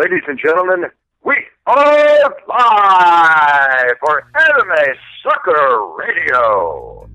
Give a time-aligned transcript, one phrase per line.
[0.00, 0.88] Ladies and gentlemen,
[1.26, 7.09] we are live for MMA Sucka Radio.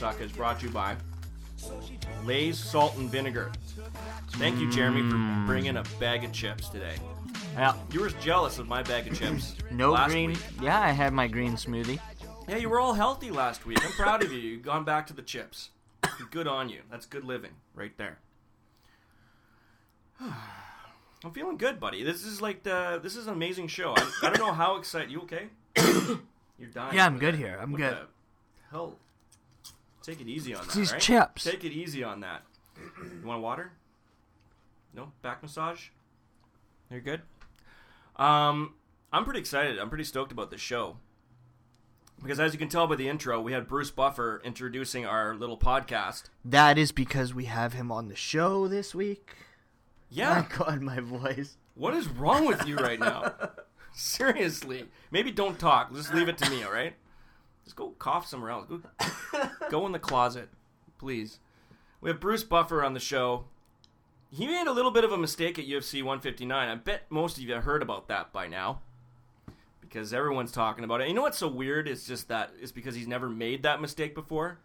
[0.00, 0.96] Suck is brought to you by
[2.24, 3.52] Lay's Salt and Vinegar.
[4.30, 5.44] Thank you, Jeremy, for mm.
[5.46, 6.94] bringing a bag of chips today.
[7.52, 7.74] Yeah.
[7.92, 9.56] You were jealous of my bag of chips.
[9.70, 10.30] No last green.
[10.30, 10.38] Week.
[10.62, 12.00] Yeah, I had my green smoothie.
[12.48, 13.84] Yeah, you were all healthy last week.
[13.84, 14.38] I'm proud of you.
[14.38, 15.68] You've gone back to the chips.
[16.30, 16.80] Good on you.
[16.90, 18.20] That's good living right there.
[20.18, 22.02] I'm feeling good, buddy.
[22.02, 23.92] This is like the this is an amazing show.
[23.94, 25.10] I, I don't know how excited.
[25.10, 25.48] You okay?
[25.76, 26.96] You're dying.
[26.96, 27.48] Yeah, I'm good there.
[27.48, 27.58] here.
[27.60, 27.98] I'm What good.
[28.70, 28.96] Hell,
[30.02, 30.74] take it easy on that.
[30.74, 31.00] These right?
[31.00, 31.44] chips.
[31.44, 32.42] Take it easy on that.
[32.76, 33.72] You want water?
[34.94, 35.88] No back massage.
[36.90, 37.22] You're good.
[38.16, 38.74] Um,
[39.12, 39.78] I'm pretty excited.
[39.78, 40.96] I'm pretty stoked about this show
[42.20, 45.56] because, as you can tell by the intro, we had Bruce Buffer introducing our little
[45.56, 46.24] podcast.
[46.44, 49.34] That is because we have him on the show this week.
[50.10, 50.46] Yeah.
[50.50, 51.56] My God, my voice.
[51.74, 53.34] What is wrong with you right now?
[53.92, 54.84] Seriously.
[55.10, 55.94] Maybe don't talk.
[55.94, 56.94] Just leave it to me, all right?
[57.70, 58.66] Just go cough somewhere else.
[58.68, 58.80] Go,
[59.70, 60.48] go in the closet,
[60.98, 61.38] please.
[62.00, 63.44] We have Bruce Buffer on the show.
[64.28, 66.68] He made a little bit of a mistake at UFC 159.
[66.68, 68.80] I bet most of you have heard about that by now.
[69.80, 71.06] Because everyone's talking about it.
[71.06, 71.86] You know what's so weird?
[71.86, 74.58] It's just that it's because he's never made that mistake before.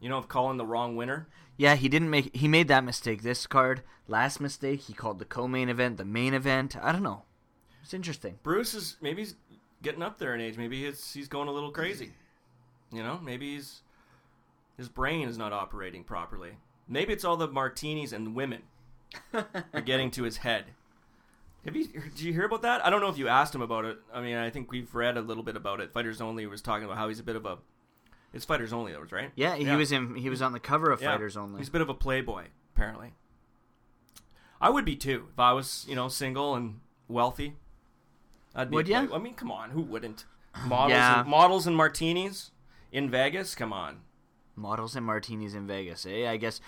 [0.00, 1.28] You know, of calling the wrong winner.
[1.58, 2.34] Yeah, he didn't make.
[2.34, 3.82] He made that mistake this card.
[4.08, 6.74] Last mistake, he called the co-main event the main event.
[6.80, 7.24] I don't know.
[7.82, 8.38] It's interesting.
[8.42, 9.34] Bruce is maybe he's
[9.82, 10.56] getting up there in age.
[10.56, 12.12] Maybe he's he's going a little crazy.
[12.92, 13.80] You know, maybe he's
[14.76, 16.52] his brain is not operating properly.
[16.88, 18.62] Maybe it's all the martinis and women
[19.34, 20.64] are getting to his head.
[21.64, 22.84] Have you did you hear about that?
[22.84, 23.98] I don't know if you asked him about it.
[24.12, 25.92] I mean, I think we've read a little bit about it.
[25.92, 27.58] Fighters Only was talking about how he's a bit of a
[28.32, 29.30] it's Fighters Only, that was right.
[29.34, 30.14] Yeah, he was in.
[30.14, 31.12] He was on the cover of Yeah.
[31.12, 31.58] Fighters Only.
[31.58, 33.12] He's a bit of a playboy, apparently.
[34.60, 37.54] I would be too if I was, you know, single and wealthy.
[38.54, 38.76] I'd be.
[38.76, 40.26] Would play- I mean, come on, who wouldn't?
[40.66, 41.20] Models, Yeah.
[41.20, 42.50] and, models and martinis
[42.92, 43.54] in Vegas.
[43.54, 44.00] Come on.
[44.56, 46.06] Models and martinis in Vegas.
[46.06, 46.28] Eh?
[46.28, 46.60] I guess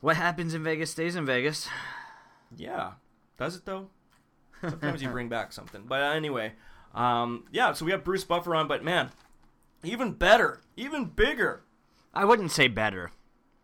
[0.00, 1.68] what happens in Vegas stays in Vegas.
[2.56, 2.92] Yeah,
[3.36, 3.88] does it though?
[4.60, 5.84] Sometimes you bring back something.
[5.86, 6.52] But anyway,
[6.94, 7.72] um, yeah.
[7.72, 9.10] So we have Bruce Buffer on, but man,
[9.82, 11.62] even better, even bigger.
[12.12, 13.12] I wouldn't say better.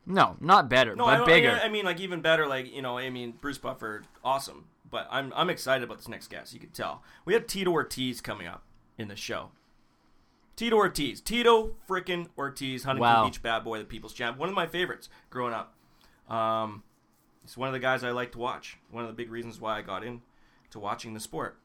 [0.07, 1.59] No, not better, No, but bigger.
[1.63, 2.47] I, I mean, like even better.
[2.47, 4.67] Like you know, I mean, Bruce Buffer, awesome.
[4.89, 6.53] But I'm I'm excited about this next guest.
[6.53, 7.03] You can tell.
[7.25, 8.63] We have Tito Ortiz coming up
[8.99, 9.51] in the show.
[10.57, 13.25] Tito Ortiz, Tito frickin' Ortiz, Huntington Wow.
[13.25, 14.39] Beach bad boy, the People's Champ.
[14.39, 15.75] One of my favorites growing up.
[16.29, 16.83] Um,
[17.43, 18.79] he's one of the guys I like to watch.
[18.91, 20.21] One of the big reasons why I got into
[20.77, 21.59] watching the sport.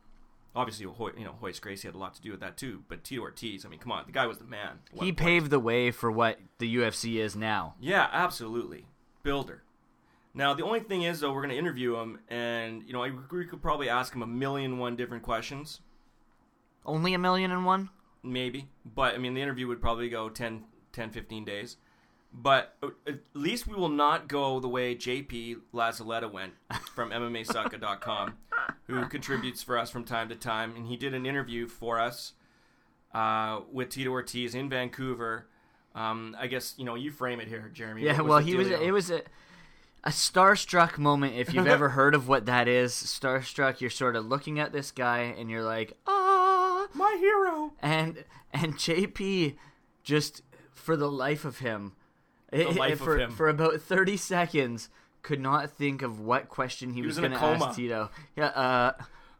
[0.55, 2.83] Obviously, you know, Royce Gracie had a lot to do with that too.
[2.87, 4.79] But Tito Ortiz, I mean, come on, the guy was the man.
[4.91, 5.17] he point.
[5.17, 7.75] paved the way for what the UFC is now.
[7.79, 8.87] Yeah, absolutely.
[9.21, 9.61] Builder.
[10.33, 13.01] Now, the only thing is, though, we're going to interview him, and, you know,
[13.31, 15.81] we could probably ask him a million one different questions,
[16.85, 17.89] Only a million and one?
[18.23, 18.67] Maybe.
[18.85, 21.77] But, I mean, the interview would probably go 10, 10 15 days.
[22.31, 22.75] But
[23.07, 26.53] at least we will not go the way JP Lazaletta went
[26.93, 28.35] from MMASucka.com,
[28.85, 30.75] who contributes for us from time to time.
[30.75, 32.33] And he did an interview for us
[33.13, 35.47] uh, with Tito Ortiz in Vancouver.
[35.95, 38.03] Um, I guess, you know, you frame it here, Jeremy.
[38.03, 38.69] Yeah, well, he was.
[38.69, 39.21] It was a,
[40.03, 41.35] a starstruck moment.
[41.35, 43.81] If you've ever heard of what that is, starstruck.
[43.81, 47.58] You're sort of looking at this guy, and you're like, ah, my hero.
[47.81, 48.23] And
[48.53, 49.55] and JP
[50.03, 50.41] just
[50.73, 51.93] for the life of him,
[52.51, 53.31] it- life it- of for him.
[53.31, 54.89] for about thirty seconds,
[55.21, 58.09] could not think of what question he, was was, going to ask Tito.
[58.35, 58.45] Yeah.
[58.47, 58.91] Uh.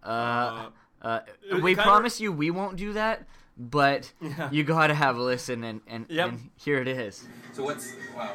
[0.03, 0.69] Uh.
[1.01, 1.19] uh,
[1.49, 3.25] it we kinda- promise you we won't do that,
[3.57, 4.49] but Yeah.
[4.51, 6.29] you gotta have a listen, and and, Yep.
[6.29, 7.27] and here it is.
[7.53, 8.33] So what's wow?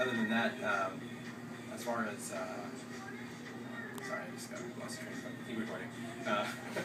[0.00, 1.00] Other than that, um,
[1.74, 2.36] as far as uh,
[4.06, 5.32] sorry, I just got lost train of thought.
[5.46, 5.88] Keep recording.
[6.26, 6.46] Uh,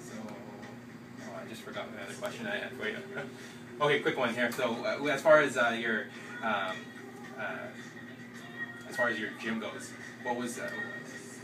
[0.00, 2.96] so oh, I just forgot the other question I had for you.
[3.80, 4.50] okay, quick one here.
[4.52, 6.06] So uh, as far as uh, your
[6.42, 6.76] um,
[7.38, 7.68] uh,
[8.88, 10.68] as far as your gym goes, what was uh,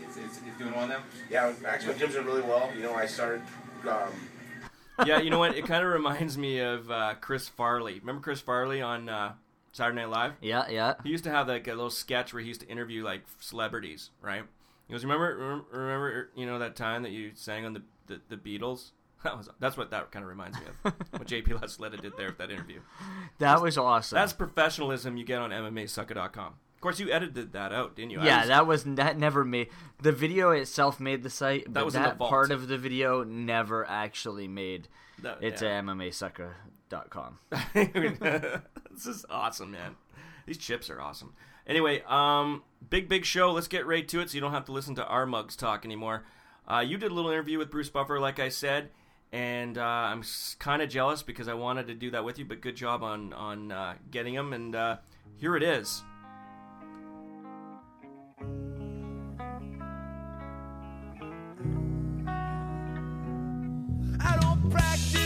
[0.00, 1.02] it's, it's, it's doing well now?
[1.30, 2.70] Yeah, actually, my gym's doing really well.
[2.76, 3.42] You know, I started
[3.88, 4.12] um,
[5.06, 5.56] yeah, you know what?
[5.56, 7.98] It kind of reminds me of uh, Chris Farley.
[8.00, 9.32] Remember Chris Farley on uh,
[9.72, 10.32] Saturday Night Live?
[10.40, 10.94] Yeah, yeah.
[11.02, 14.10] He used to have like a little sketch where he used to interview like celebrities,
[14.20, 14.44] right?
[14.86, 18.20] He goes, "Remember, remember, remember you know that time that you sang on the the,
[18.28, 18.90] the Beatles?
[19.24, 20.92] That was that's what that kind of reminds me of.
[21.12, 22.80] what JP Lasletta did there with that interview.
[23.38, 24.16] That was awesome.
[24.16, 26.54] That's professionalism you get on MMASucka.com.
[26.74, 28.20] Of course, you edited that out, didn't you?
[28.22, 29.68] Yeah, was- that was that never made
[30.02, 33.22] the video itself made the site, but was in the that part of the video
[33.22, 34.88] never actually made.
[35.20, 35.78] that- It's yeah.
[35.78, 37.38] at MMASucka.com.
[37.74, 39.94] this is awesome, man.
[40.46, 41.34] These chips are awesome.
[41.66, 43.52] Anyway, um, big big show.
[43.52, 45.84] Let's get right to it, so you don't have to listen to our mugs talk
[45.84, 46.24] anymore.
[46.66, 48.90] Uh, you did a little interview with Bruce Buffer, like I said,
[49.32, 50.22] and uh, I'm
[50.58, 52.44] kind of jealous because I wanted to do that with you.
[52.44, 54.96] But good job on on uh, getting them, and uh,
[55.36, 56.02] here it is.
[64.20, 65.21] I don't practice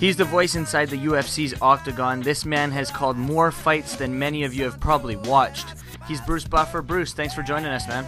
[0.00, 2.20] He's the voice inside the UFC's octagon.
[2.20, 5.74] This man has called more fights than many of you have probably watched.
[6.06, 6.82] He's Bruce Buffer.
[6.82, 8.06] Bruce, thanks for joining us, man.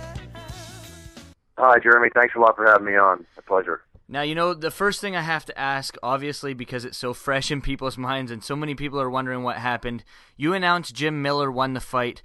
[1.59, 2.09] Hi, Jeremy.
[2.15, 3.27] Thanks a lot for having me on.
[3.37, 3.83] A pleasure.
[4.09, 7.51] Now, you know, the first thing I have to ask, obviously, because it's so fresh
[7.51, 10.05] in people's minds and so many people are wondering what happened,
[10.37, 12.23] you announced Jim Miller won the fight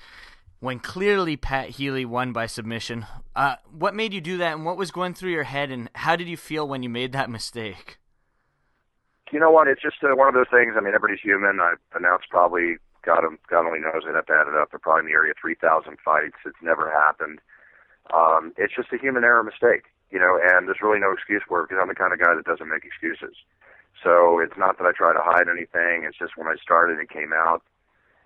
[0.59, 3.07] when clearly Pat Healy won by submission.
[3.35, 6.15] Uh, what made you do that and what was going through your head and how
[6.15, 7.97] did you feel when you made that mistake?
[9.31, 9.67] You know what?
[9.67, 10.73] It's just uh, one of those things.
[10.77, 11.59] I mean, everybody's human.
[11.59, 15.01] I've announced probably, God, God only knows, I'd have to add it up, but probably
[15.01, 16.37] in the area of 3,000 fights.
[16.45, 17.41] It's never happened.
[18.13, 21.61] Um, it's just a human error mistake, you know, and there's really no excuse for
[21.61, 23.33] it because I'm the kind of guy that doesn't make excuses.
[24.03, 26.05] So it's not that I try to hide anything.
[26.05, 27.63] It's just when I started, it came out.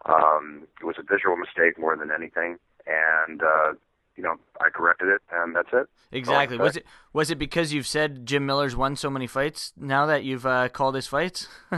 [0.06, 2.58] Um, it was a visual mistake more than anything,
[2.88, 3.74] and uh,
[4.20, 5.88] you know, I corrected it, and that's it.
[6.12, 6.58] Exactly.
[6.58, 10.26] Was it was it because you've said Jim Miller's won so many fights now that
[10.26, 11.48] you've uh, called his fights?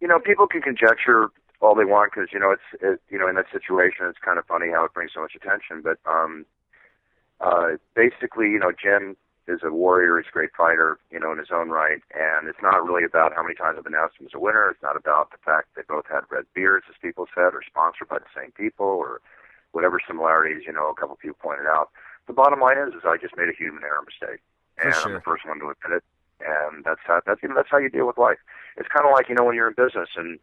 [0.00, 1.30] you know, people can conjecture
[1.60, 4.38] all they want because you know it's it, you know in that situation it's kind
[4.38, 5.82] of funny how it brings so much attention.
[5.82, 6.46] But um,
[7.40, 9.16] uh, basically, you know, Jim
[9.48, 10.18] is a warrior.
[10.18, 12.00] He's a great fighter, you know, in his own right.
[12.14, 14.70] And it's not really about how many times I've announced him as a winner.
[14.70, 18.08] It's not about the fact they both had red beards, as people said, or sponsored
[18.08, 19.20] by the same people, or
[19.74, 21.90] whatever similarities you know a couple people pointed out.
[22.26, 24.40] The bottom line is, is I just made a human error mistake,
[24.82, 25.08] and sure.
[25.08, 26.04] I'm the first one to admit it.
[26.40, 28.38] And that's how that's that's how you deal with life.
[28.76, 30.38] It's kind of like you know when you're in business and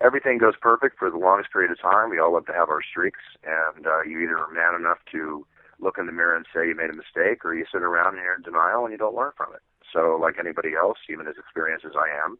[0.00, 2.10] everything goes perfect for the longest period of time.
[2.10, 5.46] We all love to have our streaks, and uh, you either are man enough to
[5.80, 8.22] look in the mirror and say you made a mistake, or you sit around and
[8.22, 9.62] you're in denial and you don't learn from it.
[9.92, 12.38] So, like anybody else, even as experienced as I am,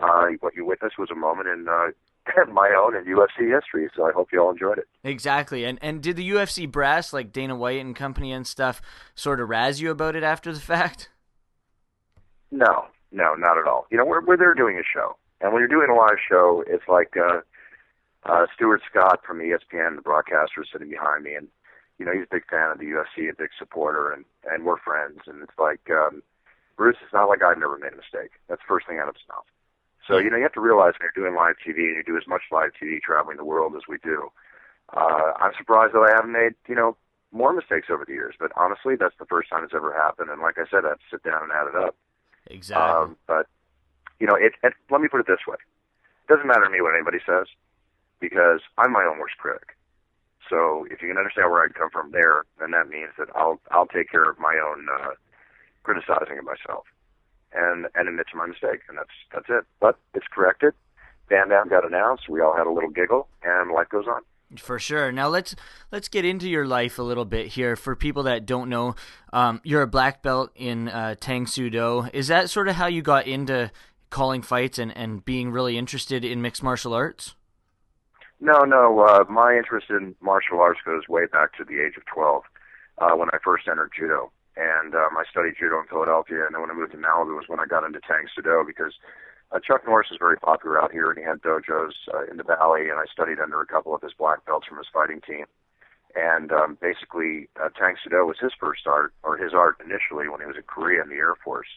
[0.00, 1.88] uh, what you witnessed was a moment in uh,
[2.52, 3.88] my own and UFC history.
[3.96, 4.88] So I hope you all enjoyed it.
[5.02, 5.64] exactly.
[5.64, 8.80] And and did the UFC brass like Dana White and company and stuff
[9.14, 11.10] sort of razz you about it after the fact?
[12.50, 13.86] No, no, not at all.
[13.90, 16.64] You know, we're we're there doing a show, and when you're doing a live show,
[16.66, 17.40] it's like uh,
[18.24, 21.48] uh, Stuart Scott from ESPN, the broadcaster, sitting behind me, and
[21.98, 24.78] you know he's a big fan of the UFC, a big supporter, and and we're
[24.78, 25.20] friends.
[25.26, 26.22] And it's like um,
[26.76, 26.96] Bruce.
[27.02, 28.32] It's not like I've never made a mistake.
[28.48, 29.46] That's the first thing out of his mouth.
[30.06, 32.16] So you know you have to realize when you're doing live TV and you do
[32.16, 34.30] as much live TV traveling the world as we do.
[34.92, 36.96] Uh, I'm surprised that I haven't made you know
[37.32, 38.34] more mistakes over the years.
[38.38, 40.30] But honestly, that's the first time it's ever happened.
[40.30, 41.96] And like I said, I have to sit down and add it up.
[42.46, 42.84] Exactly.
[42.84, 43.46] Um, but
[44.20, 44.74] you know, it, it.
[44.90, 47.46] Let me put it this way: it doesn't matter to me what anybody says
[48.20, 49.76] because I'm my own worst critic.
[50.50, 53.60] So if you can understand where I come from there, then that means that I'll
[53.70, 55.16] I'll take care of my own uh,
[55.82, 56.84] criticizing of myself
[57.54, 59.64] and and admit to my mistake, and that's that's it.
[59.80, 60.74] But it's corrected.
[61.28, 62.28] Bam Bam got announced.
[62.28, 64.22] We all had a little giggle, and life goes on.
[64.58, 65.10] For sure.
[65.10, 65.56] Now let's
[65.90, 67.76] let's get into your life a little bit here.
[67.76, 68.94] For people that don't know,
[69.32, 72.08] um, you're a black belt in uh, Tang Soo Do.
[72.12, 73.70] Is that sort of how you got into
[74.10, 77.34] calling fights and, and being really interested in mixed martial arts?
[78.40, 79.00] No, no.
[79.00, 82.42] Uh, my interest in martial arts goes way back to the age of 12
[82.98, 84.30] uh, when I first entered judo.
[84.56, 87.48] And um, I studied judo in Philadelphia, and then when I moved to Malibu was
[87.48, 88.94] when I got into Tang Soo Do because
[89.50, 92.44] uh, Chuck Norris is very popular out here, and he had dojos uh, in the
[92.44, 95.46] valley, and I studied under a couple of his black belts from his fighting team.
[96.14, 100.28] And um, basically, uh, Tang Soo Do was his first art, or his art initially
[100.28, 101.68] when he was in Korea in the Air Force.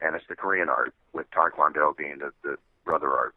[0.00, 3.34] And it's the Korean art, with Taekwondo being the, the brother art.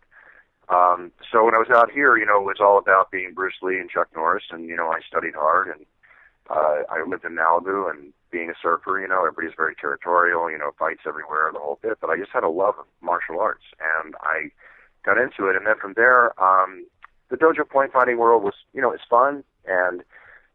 [0.70, 3.60] Um, so when I was out here, you know, it was all about being Bruce
[3.62, 5.86] Lee and Chuck Norris, and you know, I studied hard, and
[6.52, 10.58] uh, I lived in Malibu, and being a surfer, you know, everybody's very territorial, you
[10.58, 12.00] know, fights everywhere, the whole bit.
[12.02, 14.52] But I just had a love of martial arts, and I
[15.06, 16.86] got into it, and then from there, um,
[17.30, 20.04] the dojo point fighting world was, you know, it's fun and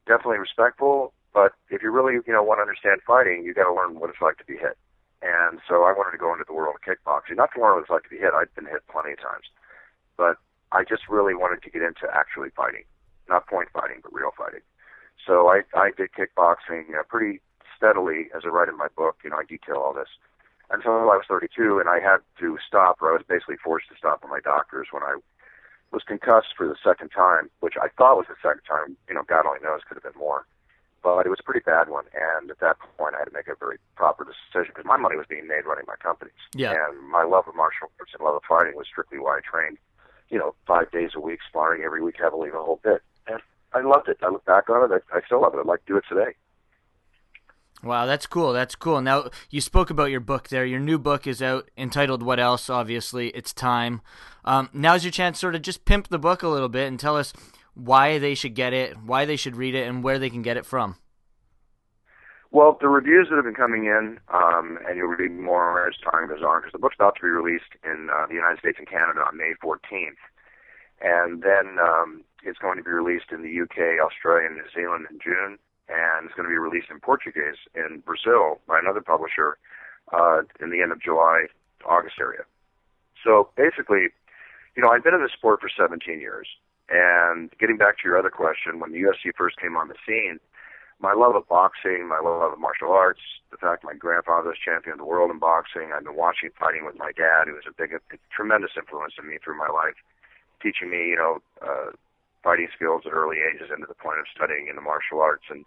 [0.07, 1.13] definitely respectful.
[1.33, 4.11] But if you really, you know, want to understand fighting, you got to learn what
[4.11, 4.77] it's like to be hit.
[5.23, 7.83] And so I wanted to go into the world of kickboxing, not to learn what
[7.83, 8.37] it's like to be hit.
[8.37, 9.49] I'd been hit plenty of times,
[10.17, 10.37] but
[10.73, 12.85] I just really wanted to get into actually fighting,
[13.29, 14.61] not point fighting, but real fighting.
[15.27, 17.41] So I, I did kickboxing uh, pretty
[17.77, 19.19] steadily, as I write in my book.
[19.25, 20.09] You know, I detail all this
[20.71, 23.97] until I was 32, and I had to stop, or I was basically forced to
[23.97, 25.17] stop by my doctors when I
[25.93, 28.97] was concussed for the second time, which I thought was the second time.
[29.09, 30.47] You know, God only knows, could have been more.
[31.03, 33.47] But it was a pretty bad one, and at that point, I had to make
[33.47, 36.35] a very proper decision because my money was being made running my companies.
[36.53, 36.75] Yeah.
[36.75, 39.79] And my love of martial arts and love of fighting was strictly why I trained.
[40.31, 43.03] You know, five days a week, sparring every week heavily, the whole bit.
[43.77, 44.19] I loved it.
[44.23, 45.03] I look back on it.
[45.13, 45.59] I, I still love it.
[45.59, 46.35] I'd like to do it today.
[47.83, 48.53] Wow, that's cool.
[48.55, 49.03] That's cool.
[49.03, 50.65] Now, you spoke about your book there.
[50.65, 52.71] Your new book is out entitled What Else?
[52.71, 54.01] Obviously, it's time.
[54.45, 57.17] Um, now's your chance sort of just pimp the book a little bit and tell
[57.17, 57.35] us
[57.75, 60.57] why they should get it, why they should read it, and where they can get
[60.57, 60.97] it from.
[62.51, 66.29] Well, the reviews that have been coming in, um, and you'll read more as time
[66.29, 68.89] goes on, because the book's about to be released in uh, the United States and
[68.89, 70.17] Canada on May 14th.
[71.03, 75.07] And then um, it's going to be released in the UK, Australia, and New Zealand
[75.11, 79.59] in June and it's going to be released in Portuguese in Brazil by another publisher
[80.13, 81.47] uh, in the end of July,
[81.87, 82.43] August area.
[83.23, 84.11] So basically,
[84.77, 86.49] you know, I've been in the sport for 17 years,
[86.89, 90.39] and getting back to your other question, when the UFC first came on the scene,
[90.99, 94.95] my love of boxing, my love of martial arts, the fact my grandfather was champion
[94.95, 97.75] of the world in boxing, I've been watching fighting with my dad, who was a
[97.75, 98.01] big, a
[98.35, 99.99] tremendous influence on me through my life,
[100.63, 101.91] teaching me, you know, uh,
[102.47, 105.51] fighting skills at early ages into the point of studying in the martial arts.
[105.51, 105.67] And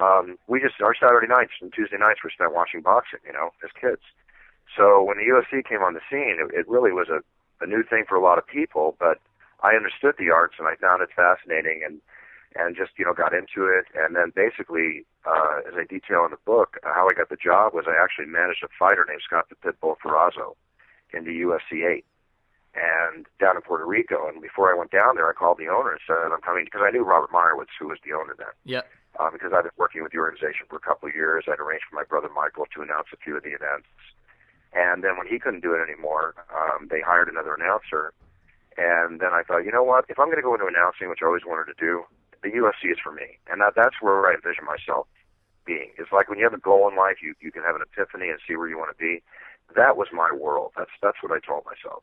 [0.00, 3.52] um, we just our Saturday nights and Tuesday nights were spent watching boxing, you know,
[3.60, 4.00] as kids.
[4.72, 7.20] So when the UFC came on the scene, it, it really was a,
[7.60, 8.96] a new thing for a lot of people.
[8.96, 9.20] But
[9.60, 12.00] I understood the arts and I found it fascinating and
[12.56, 13.84] and just you know got into it.
[13.92, 17.36] And then basically, uh, as I detail in the book, uh, how I got the
[17.36, 20.56] job was I actually managed a fighter named Scott the Pitbull Ferrozzo
[21.12, 22.08] in the UFC 8
[22.74, 24.28] and down in Puerto Rico.
[24.28, 26.82] And before I went down there, I called the owner and said, I'm coming because
[26.84, 28.54] I knew Robert Meyrowitz, who was the owner then.
[28.64, 28.86] Yeah.
[29.18, 31.44] Uh, because I've been working with the organization for a couple of years.
[31.50, 33.90] I'd arranged for my brother Michael to announce a few of the events.
[34.72, 38.14] And then when he couldn't do it anymore, um, they hired another announcer.
[38.78, 40.06] And then I thought, you know what?
[40.08, 42.06] If I'm going to go into announcing, which I always wanted to do,
[42.42, 43.36] the UFC is for me.
[43.50, 45.10] And that, that's where I envision myself
[45.66, 45.90] being.
[45.98, 48.30] It's like when you have a goal in life, you, you can have an epiphany
[48.30, 49.22] and see where you want to be.
[49.74, 50.72] That was my world.
[50.78, 52.02] That's, that's what I told myself.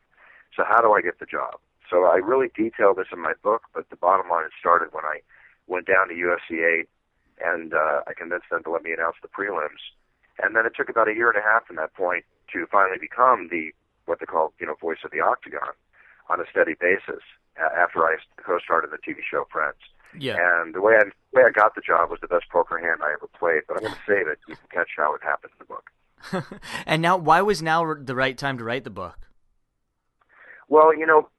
[0.57, 1.61] So how do I get the job?
[1.89, 5.05] So I really detail this in my book, but the bottom line, it started when
[5.05, 5.21] I
[5.67, 6.89] went down to UFC 8
[7.39, 9.79] and uh, I convinced them to let me announce the prelims.
[10.41, 12.97] And then it took about a year and a half from that point to finally
[12.99, 13.71] become the
[14.05, 15.75] what they call you know voice of the octagon
[16.29, 17.21] on a steady basis
[17.59, 19.77] uh, after I co-starred in the TV show Friends.
[20.17, 20.37] Yeah.
[20.39, 23.01] And the way I the way I got the job was the best poker hand
[23.03, 23.63] I ever played.
[23.67, 24.39] But I'm going to save it.
[24.47, 26.61] You can catch how it happened in the book.
[26.85, 29.26] and now, why was now the right time to write the book?
[30.69, 31.29] Well, you know,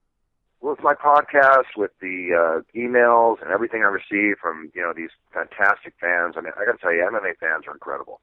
[0.60, 5.10] with my podcast, with the uh, emails and everything I receive from you know these
[5.32, 6.34] fantastic fans.
[6.36, 8.20] I mean, I got to tell you, MMA fans are incredible,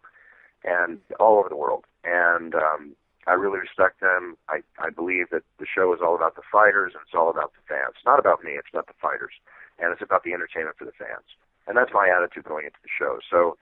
[0.63, 1.85] and all over the world.
[2.03, 2.95] And um,
[3.27, 4.35] I really respect them.
[4.49, 7.53] I I believe that the show is all about the fighters and it's all about
[7.53, 7.95] the fans.
[7.95, 8.51] It's not about me.
[8.53, 9.33] It's about the fighters,
[9.79, 11.25] and it's about the entertainment for the fans.
[11.67, 13.19] And that's my attitude going into the show.
[13.29, 13.57] So.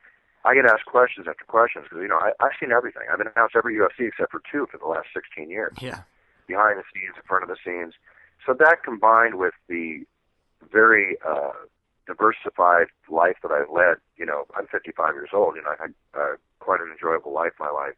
[0.45, 3.03] I get asked questions after questions because you know I, I've seen everything.
[3.09, 5.71] I've been announced every UFC except for two for the last 16 years.
[5.79, 6.01] Yeah.
[6.53, 7.93] Behind the scenes, in front of the scenes,
[8.45, 10.05] so that combined with the
[10.71, 11.51] very uh,
[12.05, 16.35] diversified life that I led, you know, I'm 55 years old, and I had uh,
[16.59, 17.95] quite an enjoyable life, my life,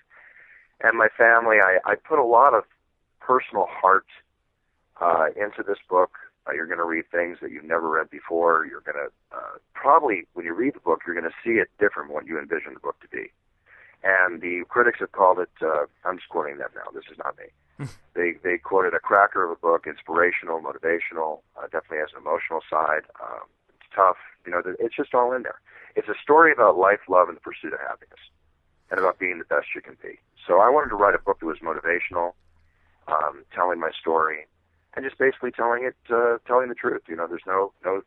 [0.82, 1.58] and my family.
[1.62, 2.64] I, I put a lot of
[3.20, 4.06] personal heart
[5.02, 6.12] uh, into this book.
[6.48, 8.68] Uh, you're going to read things that you've never read before.
[8.70, 11.70] You're going to uh, probably, when you read the book, you're going to see it
[11.80, 13.32] different from what you envision the book to be.
[14.06, 15.50] And the critics have called it.
[15.62, 16.92] Uh, I'm just quoting them now.
[16.94, 17.46] This is not me
[18.16, 22.62] they they quoted a cracker of a book, inspirational, motivational, uh, definitely has an emotional
[22.70, 23.04] side.
[23.22, 24.62] Um, it's tough, you know.
[24.80, 25.60] It's just all in there.
[25.96, 28.20] It's a story about life, love, and the pursuit of happiness,
[28.90, 30.20] and about being the best you can be.
[30.48, 32.34] So I wanted to write a book that was motivational,
[33.08, 34.48] um, telling my story,
[34.96, 37.04] and just basically telling it, uh, telling the truth.
[37.08, 38.02] You know, there's no no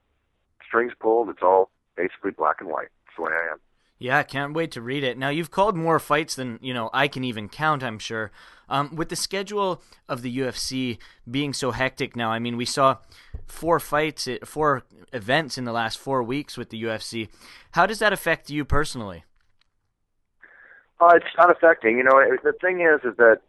[0.67, 1.29] strings pulled.
[1.29, 2.89] It's all basically black and white.
[3.07, 3.61] It's the way I am.
[3.99, 5.19] Yeah, can't wait to read it.
[5.19, 7.83] Now you've called more fights than you know I can even count.
[7.83, 8.31] I'm sure.
[8.69, 12.99] Um, with the schedule of the UFC being so hectic now, I mean, we saw
[13.47, 17.29] four fights, eh, four events in the last four weeks with the UFC.
[17.73, 19.25] How does that affect you personally?
[21.01, 21.97] Uh, it's not affecting.
[21.97, 23.41] You know, the thing is, is that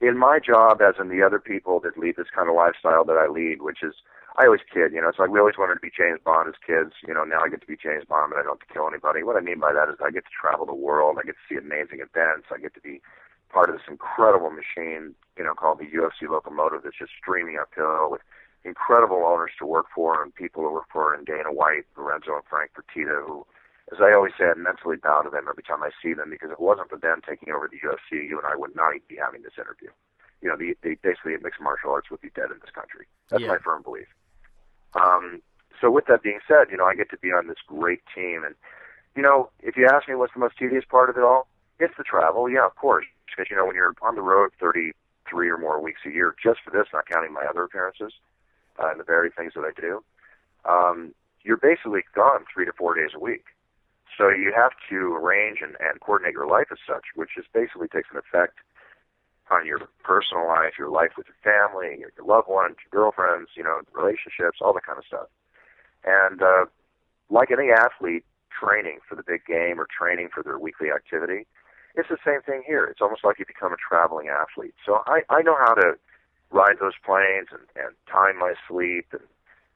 [0.00, 3.16] in my job, as in the other people that lead this kind of lifestyle that
[3.16, 3.94] I lead, which is
[4.38, 6.54] I always kid, you know, it's like we always wanted to be James Bond as
[6.64, 6.94] kids.
[7.02, 8.86] You know, now I get to be James Bond, but I don't have to kill
[8.86, 9.26] anybody.
[9.26, 11.18] What I mean by that is I get to travel the world.
[11.18, 12.46] I get to see amazing events.
[12.54, 13.02] I get to be
[13.50, 18.14] part of this incredible machine, you know, called the UFC locomotive that's just streaming uphill
[18.14, 18.22] with
[18.62, 22.46] incredible owners to work for and people to work for, and Dana White, Lorenzo, and
[22.46, 23.42] Frank Fertitta, who,
[23.90, 26.54] as I always say, I mentally bow to them every time I see them because
[26.54, 29.16] if it wasn't for them taking over the UFC, you and I would not be
[29.18, 29.90] having this interview.
[30.42, 33.06] You know, the, the basically mixed martial arts would be dead in this country.
[33.30, 33.48] That's Yeah.
[33.48, 34.06] my firm belief.
[34.94, 35.42] Um,
[35.80, 38.42] so with that being said, you know, I get to be on this great team,
[38.44, 38.54] and
[39.16, 41.94] you know, if you ask me what's the most tedious part of it all, it's
[41.96, 42.48] the travel.
[42.48, 46.00] Yeah, of course, because you know when you're on the road 33 or more weeks
[46.06, 48.12] a year just for this, not counting my other appearances
[48.78, 50.02] uh, and the varied things that I do,
[50.68, 53.44] um, you're basically gone three to four days a week.
[54.16, 57.86] So you have to arrange and, and coordinate your life as such, which is basically
[57.88, 58.58] takes an effect
[59.50, 63.50] on your personal life, your life with your family, your, your loved ones, your girlfriends,
[63.56, 65.28] you know, relationships, all that kind of stuff.
[66.04, 66.66] And uh,
[67.30, 71.46] like any athlete training for the big game or training for their weekly activity,
[71.94, 72.84] it's the same thing here.
[72.84, 74.74] It's almost like you become a traveling athlete.
[74.84, 75.94] So I, I know how to
[76.50, 79.22] ride those planes and, and time my sleep and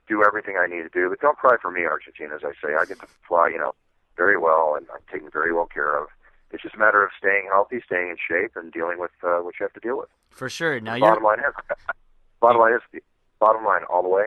[0.08, 1.08] do everything I need to do.
[1.08, 2.74] But don't cry for me, Argentina, as I say.
[2.74, 3.74] I get to fly, you know,
[4.16, 6.08] very well and I'm taken very well care of.
[6.52, 9.54] It's just a matter of staying healthy, staying in shape, and dealing with uh, what
[9.58, 10.08] you have to deal with.
[10.30, 10.80] For sure.
[10.80, 11.54] Now bottom line is,
[12.40, 13.00] bottom line is,
[13.40, 14.26] bottom line all the way.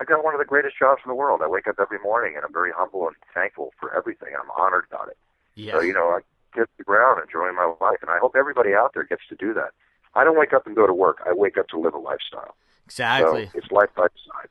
[0.00, 1.40] I got one of the greatest jobs in the world.
[1.42, 4.30] I wake up every morning and I'm very humble and thankful for everything.
[4.38, 5.16] I'm honored about it.
[5.54, 5.72] yeah.
[5.72, 6.20] So you know, I
[6.54, 9.36] get to the ground, enjoying my life, and I hope everybody out there gets to
[9.36, 9.70] do that.
[10.14, 11.22] I don't wake up and go to work.
[11.26, 12.54] I wake up to live a lifestyle.
[12.84, 13.46] exactly.
[13.46, 14.48] So it's life by design.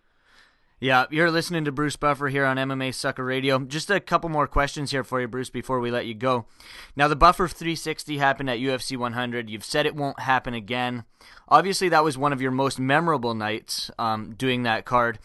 [0.83, 3.59] Yeah, you're listening to Bruce Buffer here on MMA Sucka Radio.
[3.59, 6.47] Just a couple more questions here for you, Bruce, before we let you go.
[6.95, 9.47] Now, the Buffer 360 happened at UFC 100.
[9.47, 11.03] You've said it won't happen again.
[11.47, 15.19] Obviously, that was one of your most memorable nights um, doing that card.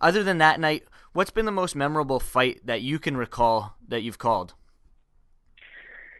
[0.00, 4.02] Other than that night, what's been the most memorable fight that you can recall that
[4.02, 4.54] you've called?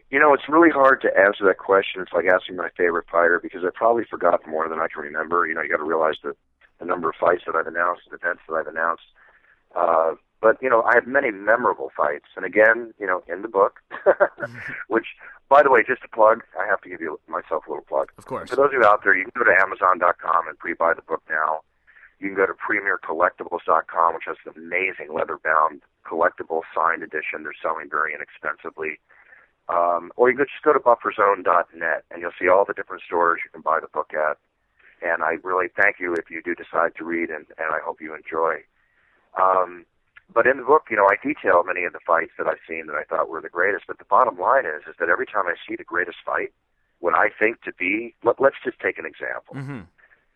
[0.09, 2.01] You know, it's really hard to answer that question.
[2.01, 5.47] It's like asking my favorite fighter because I probably forgot more than I can remember.
[5.47, 6.35] You know, you got to realize the,
[6.81, 9.05] the number of fights that I've announced, the events that I've announced.
[9.73, 13.47] Uh, but you know, I have many memorable fights, and again, you know, in the
[13.47, 13.79] book,
[14.87, 15.05] which,
[15.47, 16.41] by the way, just a plug.
[16.59, 18.11] I have to give you myself a little plug.
[18.17, 18.49] Of course.
[18.49, 21.21] For those of you out there, you can go to Amazon.com and pre-buy the book
[21.29, 21.61] now.
[22.19, 27.43] You can go to PremierCollectibles.com, which has an amazing leather-bound collectible signed edition.
[27.43, 28.99] They're selling very inexpensively.
[29.69, 33.41] Um, or you can just go to BufferZone.net, and you'll see all the different stores
[33.43, 34.37] you can buy the book at.
[35.01, 38.01] And I really thank you if you do decide to read, and, and I hope
[38.01, 38.61] you enjoy.
[39.39, 39.85] Um,
[40.33, 42.87] but in the book, you know, I detail many of the fights that I've seen
[42.87, 43.85] that I thought were the greatest.
[43.87, 46.53] But the bottom line is, is that every time I see the greatest fight,
[46.99, 49.55] what I think to be, let, let's just take an example.
[49.55, 49.81] Mm-hmm.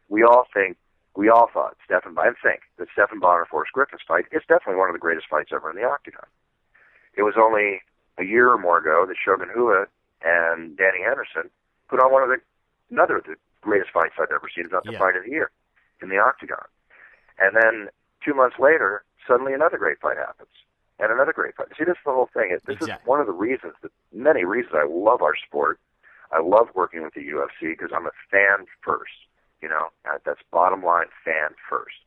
[0.09, 0.77] We all think,
[1.15, 4.89] we all thought, Stephan, I think that Stephan Bonnar Forrest Griffin's fight is definitely one
[4.89, 6.25] of the greatest fights ever in the octagon.
[7.15, 7.81] It was only
[8.17, 9.85] a year or more ago that Shogun Rua
[10.23, 11.49] and Dan Henderson
[11.87, 12.37] put on one of the
[12.91, 14.99] another of the greatest fights I've ever seen, if not the Yeah.
[14.99, 15.49] fight of the year,
[16.01, 16.65] in the octagon.
[17.39, 17.89] And then
[18.23, 20.53] two months later, suddenly another great fight happens,
[20.99, 21.67] and another great fight.
[21.77, 22.51] See, this is the whole thing.
[22.51, 22.87] This Exactly.
[23.03, 25.79] is one of the reasons, that many reasons I love our sport.
[26.31, 29.13] I love working with the UFC because I'm a fan first.
[29.61, 31.97] You know, Uh, that's bottom line, fan first.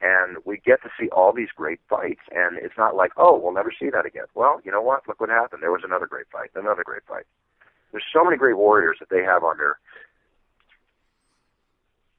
[0.00, 3.52] And we get to see all these great fights, and it's not like, oh, we'll
[3.52, 4.26] never see that again.
[4.34, 5.06] Well, you know what?
[5.06, 5.62] Look what happened.
[5.62, 7.24] There was another great fight, another great fight.
[7.92, 9.78] There's so many great warriors that they have on their.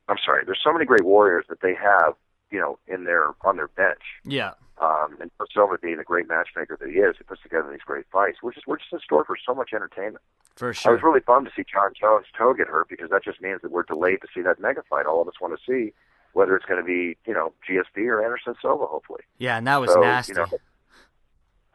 [0.07, 0.43] I'm sorry.
[0.45, 2.13] There's so many great warriors that they have,
[2.51, 4.01] you know, in their on their bench.
[4.25, 4.51] Yeah.
[4.81, 7.81] Um, and for Silva being the great matchmaker that he is, he puts together these
[7.85, 8.39] great fights.
[8.43, 10.23] We're just we're just in store for so much entertainment.
[10.55, 10.91] For sure.
[10.91, 13.61] I was really bummed to see Jon Jones' toe get hurt because that just means
[13.61, 15.05] that we're delayed to see that mega fight.
[15.05, 15.93] All of us want to see
[16.33, 19.21] whether it's going to be, you know, GSP or Anderson Silva, hopefully.
[19.37, 20.33] yeah, and that was So, nasty.
[20.33, 20.47] You know,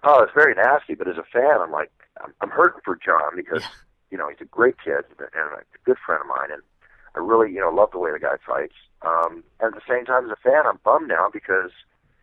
[0.04, 0.94] oh, it's very nasty.
[0.94, 1.90] But as a fan, I'm like,
[2.22, 3.68] I'm, I'm hurting for Jon because, Yeah.
[4.10, 6.62] you know, he's a great kid and a good friend of mine, and
[7.18, 8.74] I really, you know, love the way the guy fights.
[9.02, 11.70] Um, and at the same time, as a fan, I'm bummed now because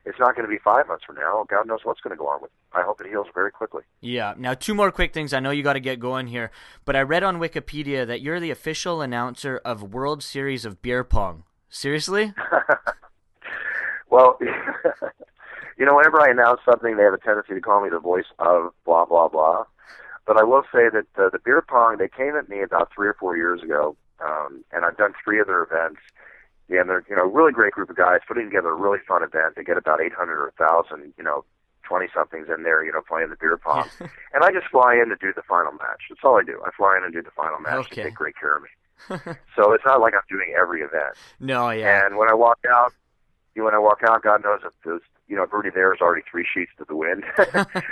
[0.05, 1.45] it's not going to be five months from now.
[1.49, 2.51] God knows what's going to go on with.
[2.51, 2.77] It.
[2.77, 3.83] I hope it heals very quickly.
[4.01, 4.33] Yeah.
[4.37, 5.33] Now, two more quick things.
[5.33, 6.51] I know you got to get going here,
[6.83, 11.03] but I read on Wikipedia that you're the official announcer of World Series of Beer
[11.03, 11.43] Pong.
[11.69, 12.33] Seriously?
[14.15, 14.37] Well,
[15.77, 18.25] you know, whenever I announce something, they have a tendency to call me the voice
[18.39, 19.65] of blah blah blah.
[20.25, 23.07] But I will say that uh, the beer pong they came at me about three
[23.07, 26.01] or four years ago, um, and I've done three of their events.
[26.67, 29.21] And they're you know a really great group of guys putting together a really fun
[29.21, 29.55] event.
[29.55, 31.45] They get about 800 or 1,000, you know,
[31.83, 33.87] 20 somethings in there, you know, playing the beer pong.
[33.99, 36.01] and I just fly in to do the final match.
[36.09, 36.59] That's all I do.
[36.65, 37.85] I fly in and do the final match.
[37.85, 38.03] Okay.
[38.03, 38.69] They take great care of me.
[39.55, 41.15] so it's not like I'm doing every event.
[41.39, 42.05] No, yeah.
[42.05, 42.93] And when I walk out,
[43.53, 46.01] you know, when I walk out, God knows if there's, you know, Rudy there is
[46.01, 47.23] already three sheets to the wind,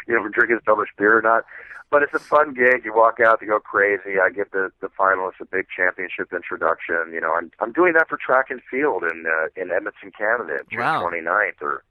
[0.07, 1.43] you know, for drinking so much beer or not.
[1.91, 2.85] But it's a fun gig.
[2.85, 4.19] You walk out, you go crazy.
[4.19, 7.11] I get the the finalists a big championship introduction.
[7.13, 10.59] You know, I'm I'm doing that for track and field in uh, in Edmonton, Canada,
[10.71, 11.03] June Wow.
[11.07, 11.61] 29th.
[11.61, 11.83] Or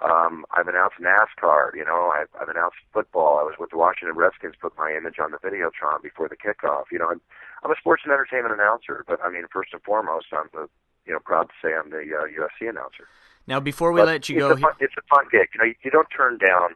[0.00, 1.74] um, I've announced NASCAR.
[1.74, 3.38] You know, I've I've announced football.
[3.38, 6.84] I was with the Washington Redskins, put my image on the Videotron before the kickoff.
[6.90, 7.20] You know, I'm
[7.62, 10.68] I'm a sports and entertainment announcer, but I mean, first and foremost, I'm the
[11.04, 13.08] you know proud to say I'm the uh, UFC announcer.
[13.46, 15.48] Now, before we But let you it's go, a fun, it's a fun gig.
[15.54, 16.70] You know, you, you don't turn down.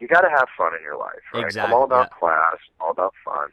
[0.00, 1.44] You got to have fun in your life, right?
[1.44, 2.18] Exactly, I'm all about yeah.
[2.18, 3.48] class, all about fun.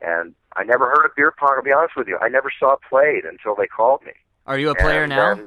[0.00, 1.54] And I never heard of beer pong.
[1.56, 2.18] I'll be honest with you.
[2.20, 4.12] I never saw it played until they called me.
[4.46, 5.38] are you a player And now?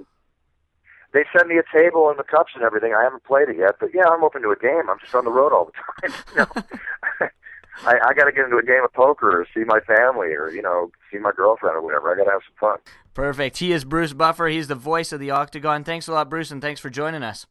[1.13, 2.93] They send me a table and the cups and everything.
[2.93, 4.89] I haven't played it yet, but yeah, I'm open to a game.
[4.89, 6.23] I'm just on the road all the time.
[6.31, 6.37] You
[7.21, 7.27] know?
[7.83, 10.49] I, I got to get into a game of poker or see my family or
[10.49, 12.11] you know see my girlfriend or whatever.
[12.11, 12.77] I got to have some fun.
[13.13, 13.57] Perfect.
[13.57, 14.47] He is Bruce Buffer.
[14.47, 15.83] He's the voice of the Octagon.
[15.83, 17.45] Thanks a lot, Bruce, and thanks for joining us.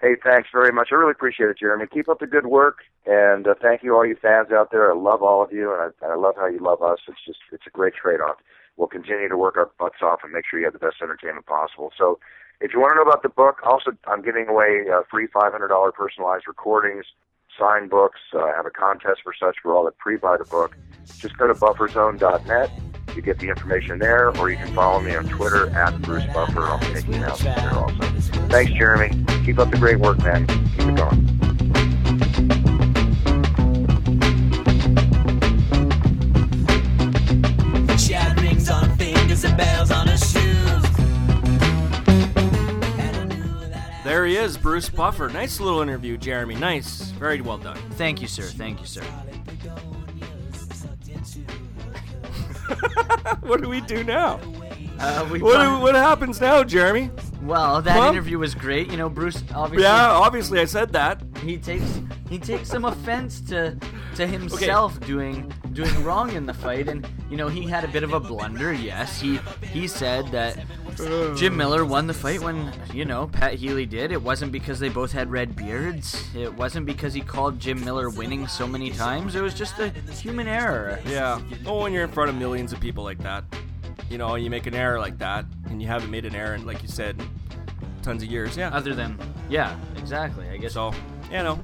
[0.00, 0.88] Hey, thanks very much.
[0.92, 1.86] I really appreciate it, Jeremy.
[1.92, 4.92] Keep up the good work, and uh, thank you, all you fans out there.
[4.92, 7.00] I love all of you, and I, and I love how you love us.
[7.08, 8.36] It's just it's a great trade-off.
[8.76, 11.46] We'll continue to work our butts off and make sure you have the best entertainment
[11.46, 11.90] possible.
[11.98, 12.20] So,
[12.60, 15.92] if you want to know about the book, also I'm giving away uh, free $500
[15.94, 17.04] personalized recordings,
[17.58, 18.20] signed books.
[18.32, 20.76] Uh, have a contest for such for all that pre-buy the book.
[21.18, 22.70] Just go to bufferzone.net.
[23.16, 26.60] You get the information there, or you can follow me on Twitter at Bruce Buffer.
[26.60, 28.02] I'll be making announcements there also.
[28.48, 29.24] Thanks, Jeremy.
[29.44, 30.46] Keep up the great work, man.
[30.46, 31.37] Keep it going.
[44.48, 45.28] Is, Bruce Buffer.
[45.28, 46.54] Nice little interview, Jeremy.
[46.54, 47.10] Nice.
[47.12, 47.76] Very well done.
[47.92, 48.42] Thank you, sir.
[48.42, 49.02] Thank you, sir.
[53.40, 54.40] what do we do now?
[54.98, 57.10] Uh, we What, do, what happens now, Jeremy?
[57.42, 58.90] well, that interview was great.
[58.90, 61.22] You know, Bruce obviously Yeah, obviously I said that.
[61.42, 63.76] he takes he takes some offense to
[64.16, 68.02] to himself doing doing wrong in the fight, and you know he had a bit
[68.02, 68.72] of a blunder.
[68.72, 69.38] Yes, he
[69.72, 70.58] he said that
[71.36, 74.12] Jim Miller won the fight when you know Pat Healy did.
[74.12, 76.28] It wasn't because they both had red beards.
[76.34, 79.34] It wasn't because he called Jim Miller winning so many times.
[79.34, 81.00] It was just a human error.
[81.06, 81.40] Yeah.
[81.66, 83.44] Oh, when you're in front of millions of people like that,
[84.10, 86.66] you know, you make an error like that, and you haven't made an error in,
[86.66, 87.20] like you said,
[88.02, 88.56] tons of years.
[88.56, 88.70] Yeah.
[88.74, 90.48] Other than yeah, exactly.
[90.48, 90.92] I guess So,
[91.30, 91.58] you know,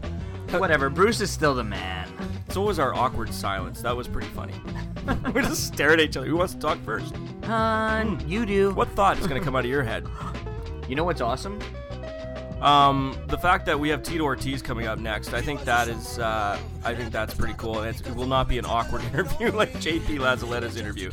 [0.61, 0.89] whatever.
[0.91, 2.09] Bruce is still the man.
[2.51, 3.81] so was our awkward silence.
[3.83, 4.55] That was pretty funny.
[5.35, 6.27] we just stared at each other.
[6.27, 7.15] Who wants to talk first?
[7.45, 8.73] Hun, you do.
[8.75, 10.07] What thought is going to come out of your head?
[10.87, 11.59] You know what's awesome?
[12.65, 16.19] Um, the fact that we have Tito Ortiz coming up next, I think that is,
[16.19, 17.81] uh, I think that's pretty cool.
[17.81, 21.11] And it's, it will not be an awkward interview like JP Lazaretta's interview.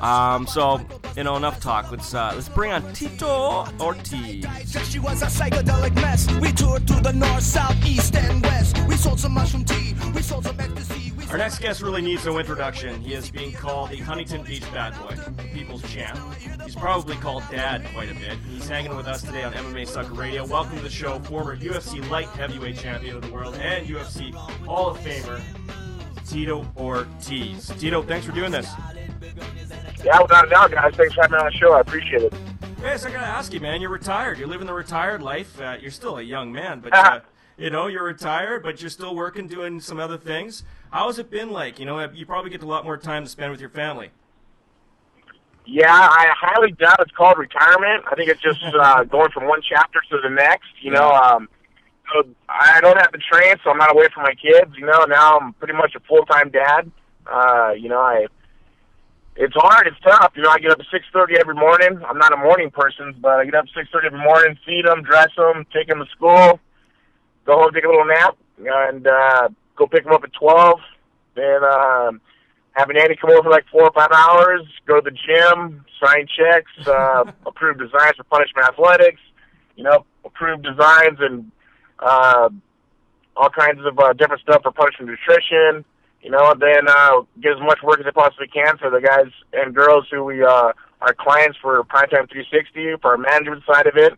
[0.00, 0.80] Um, so
[1.16, 1.90] you know, enough talk.
[1.90, 4.46] Let's uh, let's bring on Tito Ortiz.
[4.88, 6.30] She was a psychedelic mess.
[6.40, 8.78] We toured to the north, south, east, and west.
[8.86, 9.94] We sold some mushroom tea.
[10.14, 11.12] We sold some ecstasy.
[11.30, 13.00] Our next guest really needs no introduction.
[13.00, 16.18] He is being called the Huntington Beach Bad Boy, the People's Champ.
[16.64, 18.38] He's probably called Dad quite a bit.
[18.48, 20.46] He's hanging with us today on MMA Sucka Radio.
[20.46, 24.90] Welcome to the show, former UFC light heavyweight champion of the world and UFC Hall
[24.90, 25.42] of Famer,
[26.26, 27.72] Tito Ortiz.
[27.78, 28.68] Tito, thanks for doing this.
[30.04, 30.94] Yeah, without a doubt, guys.
[30.94, 31.72] Thanks for having me on the show.
[31.72, 32.34] I appreciate it.
[32.80, 33.80] Yes, I gotta ask you, man.
[33.80, 34.38] You're retired.
[34.38, 35.60] You're living the retired life.
[35.60, 37.20] Uh, you're still a young man, but uh,
[37.56, 40.64] you know you're retired, but you're still working, doing some other things.
[40.90, 41.78] How has it been like?
[41.78, 44.10] You know, you probably get a lot more time to spend with your family.
[45.64, 48.04] Yeah, I highly doubt it's called retirement.
[48.10, 50.70] I think it's just uh, going from one chapter to the next.
[50.80, 51.48] You know, um,
[52.12, 54.72] so I don't have to train, so I'm not away from my kids.
[54.76, 56.90] You know, now I'm pretty much a full time dad.
[57.26, 58.26] Uh, you know, I
[59.36, 60.32] it's hard, it's tough.
[60.36, 62.00] You know, I get up at six thirty every morning.
[62.06, 65.02] I'm not a morning person, but I get up six thirty every morning, feed them,
[65.02, 66.60] dress them, take them to school,
[67.46, 70.80] go home, take a little nap, and uh, go pick them up at twelve.
[71.34, 72.20] Then um,
[72.72, 75.84] have an Andy come over for like four or five hours, go to the gym,
[76.02, 79.20] sign checks, uh, approve designs for punishment athletics,
[79.76, 81.50] you know, approve designs and
[81.98, 82.48] uh,
[83.36, 85.84] all kinds of uh, different stuff for punishment nutrition,
[86.22, 89.00] you know, and then uh, get as much work as I possibly can for the
[89.00, 93.86] guys and girls who we uh, are clients for Primetime 360 for our management side
[93.86, 94.14] of it.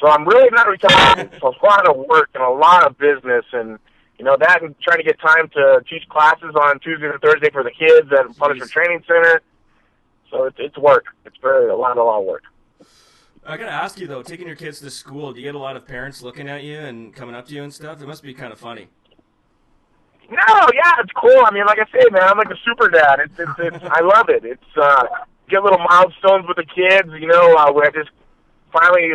[0.00, 1.30] So I'm really not retired.
[1.32, 3.78] It's a lot of work and a lot of business and
[4.18, 7.50] you know that and trying to get time to teach classes on Tuesday and Thursday
[7.50, 9.42] for the kids at Punishment Training Center.
[10.30, 11.06] So it's it's work.
[11.24, 12.44] It's very a lot a lot of work.
[13.46, 15.76] I gotta ask you though, taking your kids to school, do you get a lot
[15.76, 18.00] of parents looking at you and coming up to you and stuff?
[18.00, 18.88] It must be kind of funny.
[20.30, 21.42] No, yeah, it's cool.
[21.44, 23.20] I mean, like I say, man, I'm like a super dad.
[23.20, 24.44] It's, it's, it's I love it.
[24.44, 25.04] It's uh,
[25.50, 27.10] get little milestones with the kids.
[27.20, 28.10] You know, uh, where I just
[28.72, 29.10] finally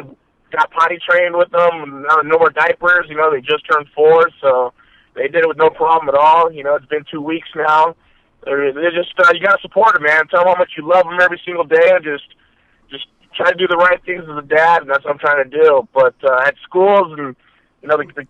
[0.52, 2.06] got potty trained with them.
[2.08, 3.08] No, no more diapers.
[3.10, 4.74] You know, they just turned four, so
[5.20, 6.52] they did it with no problem at all.
[6.52, 7.96] You know, it's been two weeks now.
[8.46, 10.28] They're, they're just uh, you gotta support them, man.
[10.28, 12.24] Tell them how much you love them every single day, and just
[12.90, 13.06] just
[13.36, 15.50] try to do the right things as a dad, and that's what I'm trying to
[15.50, 15.88] do.
[15.94, 17.36] But uh, at schools and
[17.82, 18.28] you know the, the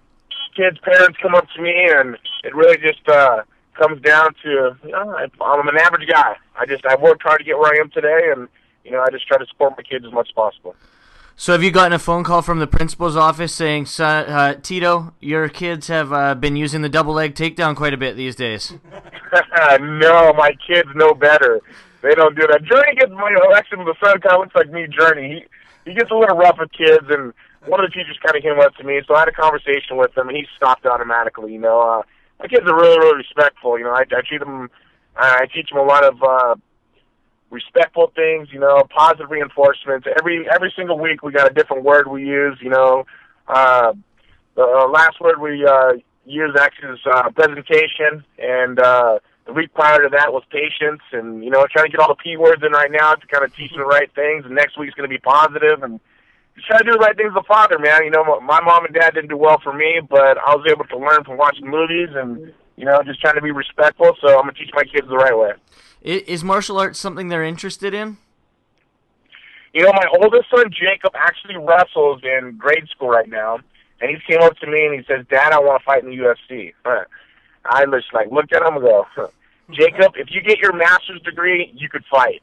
[0.57, 3.43] kids' parents come up to me, and it really just uh,
[3.75, 6.35] comes down to you know I, I'm an average guy.
[6.59, 8.47] I just I've worked hard to get where I am today, and
[8.83, 10.75] you know I just try to support my kids as much as possible.
[11.39, 15.13] So have you gotten a phone call from the principal's office saying, "Son, uh, Tito,
[15.21, 18.73] your kids have uh, been using the double leg takedown quite a bit these days"?
[19.79, 21.61] no, my kids know better.
[22.01, 22.61] They don't do that.
[22.63, 24.85] Journey gets my actually the son kind of looks like me.
[24.87, 25.45] Journey,
[25.85, 27.31] he he gets a little rough with kids, and
[27.67, 29.95] one of the teachers kind of came up to me, so I had a conversation
[29.95, 31.53] with him, and he stopped automatically.
[31.53, 32.01] You know, uh,
[32.41, 33.79] my kids are really really respectful.
[33.79, 34.69] You know, I, I treat them,
[35.15, 36.21] I teach them a lot of.
[36.21, 36.55] uh
[37.51, 40.07] respectful things, you know, positive reinforcements.
[40.17, 43.05] Every every single week we got a different word we use, you know.
[43.47, 43.93] Uh,
[44.55, 45.93] the uh, last word we uh,
[46.25, 51.43] used actually is uh, presentation, and uh, the week prior to that was patience, and
[51.43, 53.55] you know, trying to get all the p words in right now to kind of
[53.55, 54.45] teach them the right things.
[54.45, 55.99] And next week's going to be positive, and
[56.55, 58.03] just try to do the right things as a father, man.
[58.03, 60.85] You know, my mom and dad didn't do well for me, but I was able
[60.85, 64.15] to learn from watching movies and you know, just trying to be respectful.
[64.21, 65.51] So I'm gonna teach my kids the right way.
[66.01, 68.17] Is martial arts something they're interested in?
[69.73, 73.59] You know, my oldest son Jacob actually wrestles in grade school right now,
[73.99, 76.09] and he came up to me and he says, "Dad, I want to fight in
[76.09, 76.73] the UFC."
[77.65, 79.05] I just like looked at him and go,
[79.71, 82.41] "Jacob, if you get your master's degree, you could fight."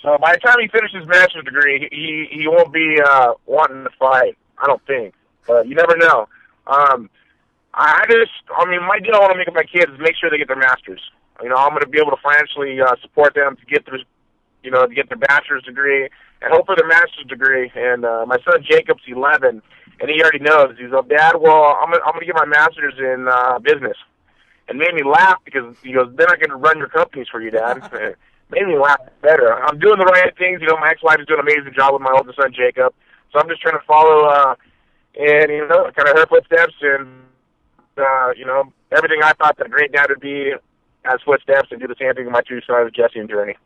[0.00, 3.84] So by the time he finishes his master's degree, he he won't be uh, wanting
[3.84, 4.38] to fight.
[4.56, 5.12] I don't think,
[5.46, 6.28] but you never know.
[6.66, 7.10] Um,
[7.76, 10.16] I just, I mean, my deal I want to make with my kids is make
[10.16, 11.00] sure they get their masters.
[11.42, 14.00] You know, I'm going to be able to financially uh, support them to get their,
[14.62, 16.08] you know, to get their bachelor's degree
[16.40, 17.70] and hopefully their master's degree.
[17.74, 19.60] And uh, my son Jacob's 11,
[20.00, 20.76] and he already knows.
[20.78, 23.96] He's like, Dad, well, I'm gonna, I'm to get my master's in uh, business.
[24.68, 27.40] And made me laugh because he goes, they're not going to run your companies for
[27.40, 27.78] you, Dad.
[28.50, 29.54] made me laugh better.
[29.54, 30.60] I'm doing the right things.
[30.60, 32.92] You know, my ex-wife is doing an amazing job with my oldest son Jacob.
[33.32, 34.54] So I'm just trying to follow, uh,
[35.20, 37.26] and you know, kind of her footsteps and
[37.98, 40.52] uh, you know, everything I thought that a great dad would be
[41.04, 43.56] as footsteps and do the same thing with my two sons, Jesse and Journey.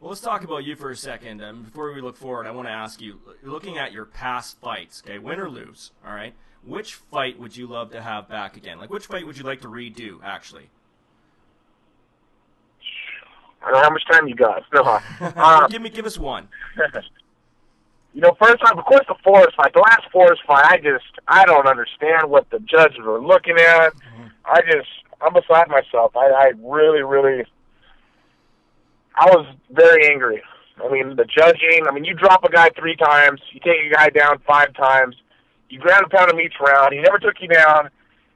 [0.00, 1.42] Well, let's talk about you for a second.
[1.42, 5.02] Um, before we look forward, I want to ask you, looking at your past fights,
[5.04, 6.34] okay, win or lose, all right,
[6.64, 8.78] which fight would you love to have back again?
[8.78, 10.68] Like, which fight would you like to redo, actually?
[13.62, 14.62] I don't know how much time you got.
[14.72, 14.82] No,
[15.20, 16.48] uh, give me, give us one.
[18.16, 19.74] You know, first time, of course, the Forrest fight.
[19.74, 23.92] The last Forrest fight, I just, I don't understand what the judges were looking at.
[23.92, 24.28] Mm-hmm.
[24.46, 24.88] I just,
[25.20, 26.16] I'm beside myself.
[26.16, 27.44] I, I really, really,
[29.16, 30.42] I was very angry.
[30.82, 31.86] I mean, the judging.
[31.86, 35.14] I mean, you drop a guy three times, you take a guy down five times,
[35.68, 36.94] you ground a pound him each round.
[36.94, 37.90] He never took you down,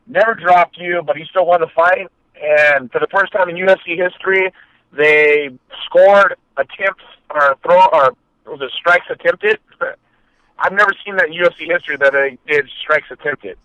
[0.07, 2.07] never dropped you, but he still won the fight.
[2.39, 4.53] And for the first time in UFC history,
[4.93, 5.49] they
[5.87, 8.15] scored attempts or throw or
[8.51, 9.59] was it strikes attempted?
[10.59, 13.57] I've never seen that in UFC history that they did strikes attempted.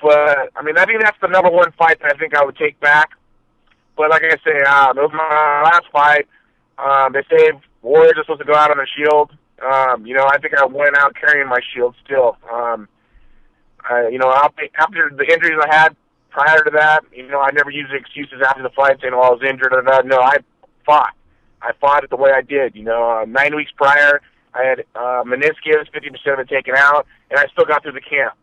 [0.00, 2.56] But I mean, I think that's the number one fight that I think I would
[2.56, 3.10] take back.
[3.96, 6.26] But like I say, um, it was my last fight.
[6.78, 9.30] Um, they say warriors are supposed to go out on a shield.
[9.62, 12.36] Um, you know, I think I went out carrying my shield still.
[12.52, 12.88] Um,
[13.88, 15.96] I, you know, after the injuries I had
[16.30, 19.30] prior to that, you know, I never used excuses after the fight saying, "Oh, I
[19.30, 20.06] was injured." Or that.
[20.06, 20.38] No, I
[20.84, 21.14] fought.
[21.62, 22.74] I fought it the way I did.
[22.74, 24.20] You know, uh, nine weeks prior,
[24.54, 28.00] I had uh, meniscus, 50% of it taken out, and I still got through the
[28.00, 28.34] camp.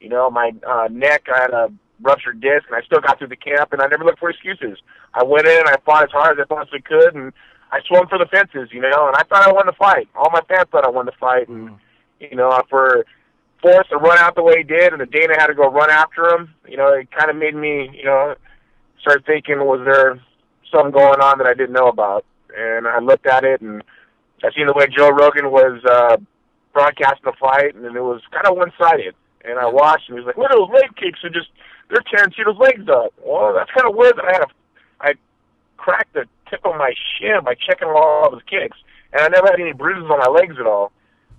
[0.00, 3.28] You know, my uh, neck, I had a ruptured disc, and I still got through
[3.28, 4.78] the camp, and I never looked for excuses.
[5.14, 7.32] I went in, I fought as hard as I possibly could, and
[7.72, 10.08] I swung for the fences, you know, and I thought I won the fight.
[10.14, 11.78] All my fans thought I won the fight, and, mm.
[12.20, 13.04] you know, for
[13.62, 15.90] Forrest to run out the way he did, and the Dana had to go run
[15.90, 18.34] after him, you know, it kind of made me, you know,
[19.00, 20.20] start thinking, was there
[20.70, 22.24] something going on that I didn't know about?
[22.56, 23.82] And I looked at it and
[24.42, 26.16] I seen the way Joe Rogan was uh,
[26.72, 29.14] broadcasting the fight, and it was kind of one-sided.
[29.44, 31.22] And I watched, and he was like, "Look at those leg kicks!
[31.24, 31.48] Are just
[31.88, 34.50] they're tearing Tito's legs up." Well, that's kind of weird that I had a
[35.00, 35.14] I
[35.76, 38.76] cracked the tip of my shin by checking all of his kicks,
[39.12, 40.92] and I never had any bruises on my legs at all.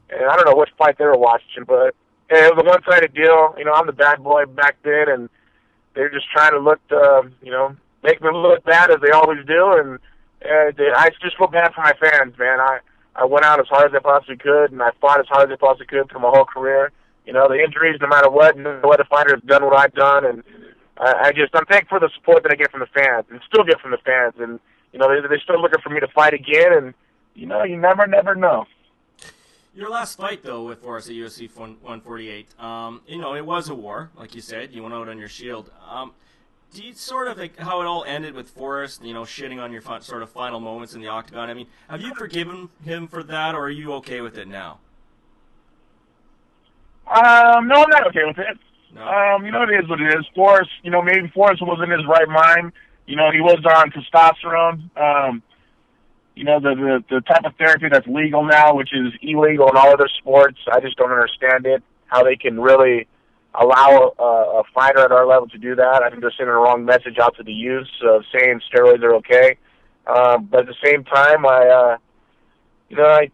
[0.10, 1.96] And I don't know which fight they were watching, but
[2.30, 3.56] it was a one-sided deal.
[3.58, 5.30] You know, I'm the bad boy back then, and
[5.94, 9.46] they're just trying to look, uh, you know, make me look bad as they always
[9.46, 10.00] do, and
[10.44, 12.60] uh, I just feel bad for my fans, man.
[12.60, 12.80] I
[13.16, 15.56] I went out as hard as I possibly could, and I fought as hard as
[15.56, 16.92] I possibly could through my whole career.
[17.26, 20.26] You know, the injuries, no matter what, no other fighter has done what I've done,
[20.26, 20.44] and
[20.98, 23.42] I, I just I'm thankful for the support that I get from the fans and
[23.48, 24.60] still get from the fans, and
[24.94, 26.94] you know they, they're still looking for me to fight again, and
[27.34, 28.66] you know you never never know.
[29.74, 33.76] Your last fight, though, with Forrest at UFC 148, um, you know, it was a
[33.76, 34.74] war, like you said.
[34.74, 35.70] You went out on your shield.
[35.88, 36.14] Um,
[36.74, 39.72] do you sort of like how it all ended with Forrest, you know, shitting on
[39.72, 41.50] your fun, sort of final moments in the octagon?
[41.50, 44.80] I mean, have you forgiven him for that, or are you okay with it now?
[47.08, 48.58] Um, no, I'm not okay with it.
[48.94, 49.02] No.
[49.02, 50.26] Um, you know, it is what it is.
[50.36, 52.74] Forrest, you know, maybe Forrest was in his right mind.
[53.06, 54.90] You know, he was on testosterone.
[54.98, 55.42] Um,
[56.36, 59.78] you know, the, the the type of therapy that's legal now, which is illegal in
[59.78, 60.60] all other sports.
[60.72, 61.82] I just don't understand it.
[62.08, 63.08] How they can really
[63.60, 64.24] allow a,
[64.60, 66.04] a fighter at our level to do that.
[66.04, 69.16] I think they're sending a wrong message out to the youth of saying steroids are
[69.16, 69.58] okay.
[70.06, 71.98] Um, but at the same time, I, uh,
[72.90, 73.30] you know, I,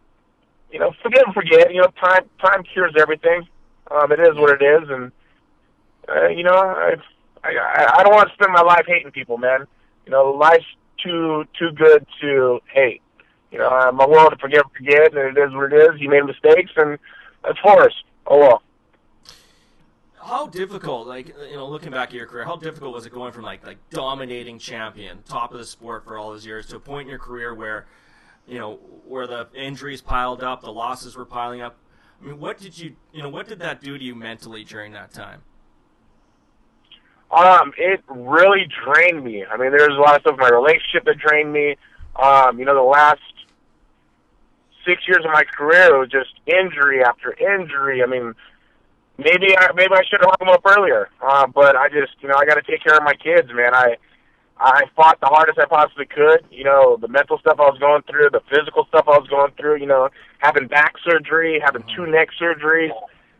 [0.72, 1.72] you know, forget and forget.
[1.72, 3.46] You know, time time cures everything.
[3.90, 5.12] Um, it is what it is, and
[6.08, 6.94] uh, you know, I,
[7.44, 9.66] I I don't want to spend my life hating people, man.
[10.04, 10.64] You know, life's
[11.02, 13.02] too too good to hate.
[13.52, 16.00] You know, I'm a world to forgive and forget, and it is what it is.
[16.00, 16.98] He made mistakes, and
[17.44, 18.02] that's Forrest.
[18.26, 18.62] Oh well.
[20.24, 23.32] How difficult, like you know, looking back at your career, how difficult was it going
[23.32, 26.80] from like like dominating champion, top of the sport for all those years, to a
[26.80, 27.86] point in your career where,
[28.48, 31.76] you know, where the injuries piled up, the losses were piling up.
[32.22, 34.92] I mean, what did you, you know, what did that do to you mentally during
[34.92, 35.42] that time?
[37.30, 39.44] Um, it really drained me.
[39.44, 41.76] I mean, there's a lot of stuff in my relationship that drained me.
[42.16, 43.20] Um, you know, the last
[44.86, 48.02] six years of my career was just injury after injury.
[48.02, 48.34] I mean,
[49.18, 51.08] maybe I maybe I should have hung them up earlier.
[51.20, 53.74] Uh, but I just, you know, I got to take care of my kids, man.
[53.74, 53.96] I
[54.58, 56.46] I fought the hardest I possibly could.
[56.50, 59.52] You know, the mental stuff I was going through, the physical stuff I was going
[59.58, 59.80] through.
[59.80, 62.92] You know, having back surgery, having two neck surgeries,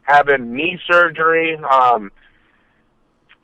[0.02, 1.56] having knee surgery.
[1.56, 2.10] Um,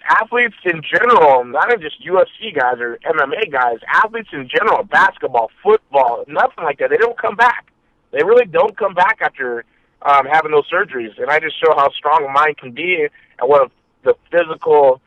[0.08, 6.24] athletes in general, not just UFC guys or MMA guys, athletes in general, basketball, football,
[6.26, 6.90] nothing like that.
[6.90, 7.66] They don't come back.
[8.12, 9.64] They really don't come back after
[10.02, 11.20] um, having those surgeries.
[11.20, 13.06] And I just show how strong a mind can be
[13.38, 13.70] and what
[14.02, 15.00] the physical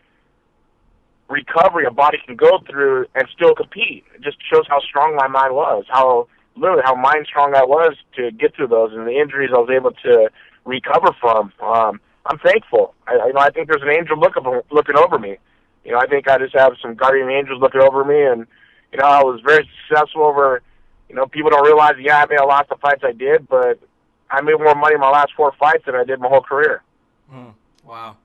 [1.30, 4.04] recovery a body can go through and still compete.
[4.16, 7.96] It just shows how strong my mind was, how literally how mind strong I was
[8.16, 10.30] to get through those and the injuries I was able to
[10.66, 11.52] recover from.
[11.62, 12.94] Um, I'm thankful.
[13.08, 15.38] I, you know, I think there's an angel look looking looking over me.
[15.84, 18.48] You know, I think I just have some guardian angels looking over me, and
[18.92, 20.62] you know, I was very successful over.
[21.10, 21.96] You know, people don't realize.
[22.00, 23.80] Yeah, I may have lost the fights I did, but
[24.34, 26.82] I made more money in my last four fights than I did my whole career.
[27.30, 27.50] Hmm.
[27.86, 28.18] Wow.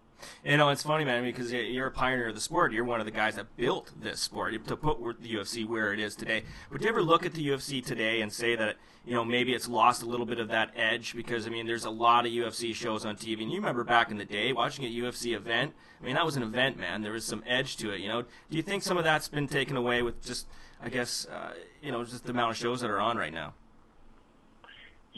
[0.42, 2.72] You know, it's funny, man, because you're a pioneer of the sport.
[2.72, 6.00] You're one of the guys that built this sport to put the UFC where it
[6.00, 6.44] is today.
[6.72, 9.68] Would you ever look at the UFC today and say that, you know, maybe it's
[9.68, 11.14] lost a little bit of that edge?
[11.14, 13.42] Because, I mean, there's a lot of UFC shows on TV.
[13.42, 15.74] And you remember back in the day watching a UFC event?
[16.00, 17.02] I mean, that was an event, man.
[17.02, 18.22] There was some edge to it, you know?
[18.22, 20.46] Do you think some of that's been taken away with just,
[20.82, 23.52] I guess, uh, you know, just the amount of shows that are on right now?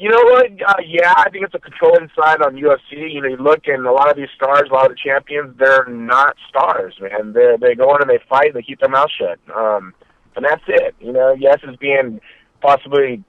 [0.00, 0.46] You know what?
[0.46, 3.12] Uh, yeah, I think it's a control inside on UFC.
[3.12, 5.54] You know, you look and a lot of these stars, a lot of the champions,
[5.58, 7.34] they're not stars, man.
[7.34, 9.38] They they go in and they fight and they keep their mouth shut.
[9.54, 9.92] Um,
[10.36, 10.94] and that's it.
[11.00, 12.18] You know, yes, it's being
[12.62, 13.22] possibly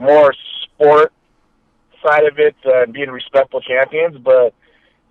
[0.00, 0.34] more
[0.64, 1.12] sport
[2.04, 4.52] side of it, uh, being respectful champions, but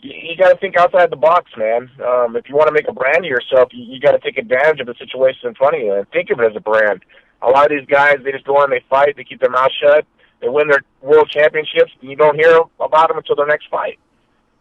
[0.01, 1.89] you, you got to think outside the box, man.
[2.05, 4.37] Um, if you want to make a brand of yourself, you, you got to take
[4.37, 7.03] advantage of the situation in front of you and think of it as a brand.
[7.41, 9.71] A lot of these guys, they just go in, they fight, they keep their mouth
[9.81, 10.05] shut
[10.41, 13.99] they win their world championships, and you don't hear about them until their next fight.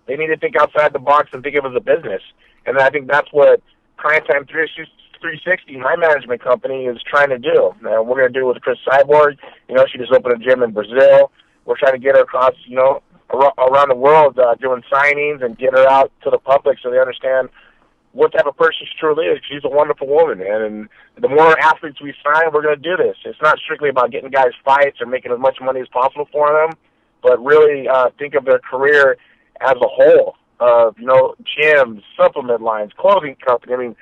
[0.07, 2.23] They need to think outside the box and think of it as a business.
[2.67, 3.63] And I think that's what
[3.97, 7.75] Prime Time 360, my management company, is trying to do.
[7.83, 9.39] Now, we're going to do it with Chris Cyborg.
[9.69, 11.31] You know, she just opened a gym in Brazil.
[11.65, 15.57] We're trying to get her across, you know, around the world uh, doing signings and
[15.57, 17.49] get her out to the public so they understand
[18.15, 19.41] what type of person she truly is.
[19.51, 20.89] She's a wonderful woman, and
[21.21, 23.17] the more athletes we sign, we're going to do this.
[23.25, 26.53] It's not strictly about getting guys fights or making as much money as possible for
[26.53, 26.79] them,
[27.23, 29.17] but really uh, think of their career
[29.61, 30.37] as a whole.
[30.61, 33.75] Of you know, gyms, supplement lines, clothing company.
[33.75, 33.97] I mean,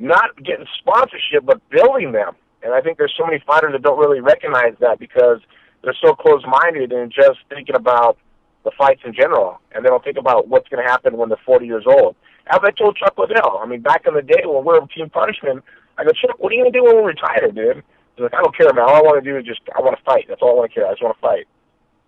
[0.00, 2.34] not getting sponsorship, but building them.
[2.64, 5.38] And I think there's so many fighters that don't really recognize that because
[5.82, 8.18] they're so close-minded and just thinking about
[8.64, 11.38] the fights in general, and they don't think about what's going to happen when they're
[11.46, 12.16] 40 years old.
[12.46, 15.10] As I told Chuck Liddell, I mean, back in the day when we were Team
[15.10, 15.62] Punishment,
[15.98, 17.82] I go, Chuck, what are you going to do when we retire, dude?
[18.16, 18.84] He's like, I don't care, man.
[18.84, 20.26] All I want to do is just, I want to fight.
[20.28, 20.86] That's all I want to care.
[20.86, 21.46] I just want to fight.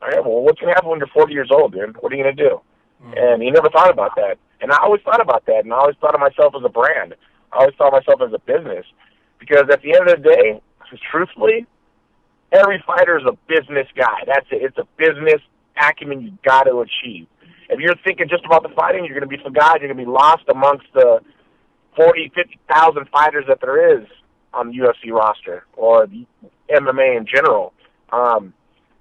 [0.03, 1.97] All right, well, what's going to happen when you're 40 years old, dude?
[2.01, 2.61] What are you going to do?
[3.03, 3.13] Mm-hmm.
[3.17, 4.37] And he never thought about that.
[4.61, 7.15] And I always thought about that, and I always thought of myself as a brand.
[7.53, 8.85] I always thought of myself as a business.
[9.39, 10.61] Because at the end of the day,
[11.11, 11.67] truthfully,
[12.53, 14.25] every fighter is a business guy.
[14.27, 14.63] That's it.
[14.63, 15.41] It's a business
[15.81, 17.27] acumen you got to achieve.
[17.69, 19.83] If you're thinking just about the fighting, you're going to be forgotten.
[19.83, 21.21] You're going to be lost amongst the
[21.97, 24.07] forty, fifty thousand fighters that there is
[24.53, 26.07] on the UFC roster or
[26.71, 27.73] MMA in general.
[28.13, 28.55] Um,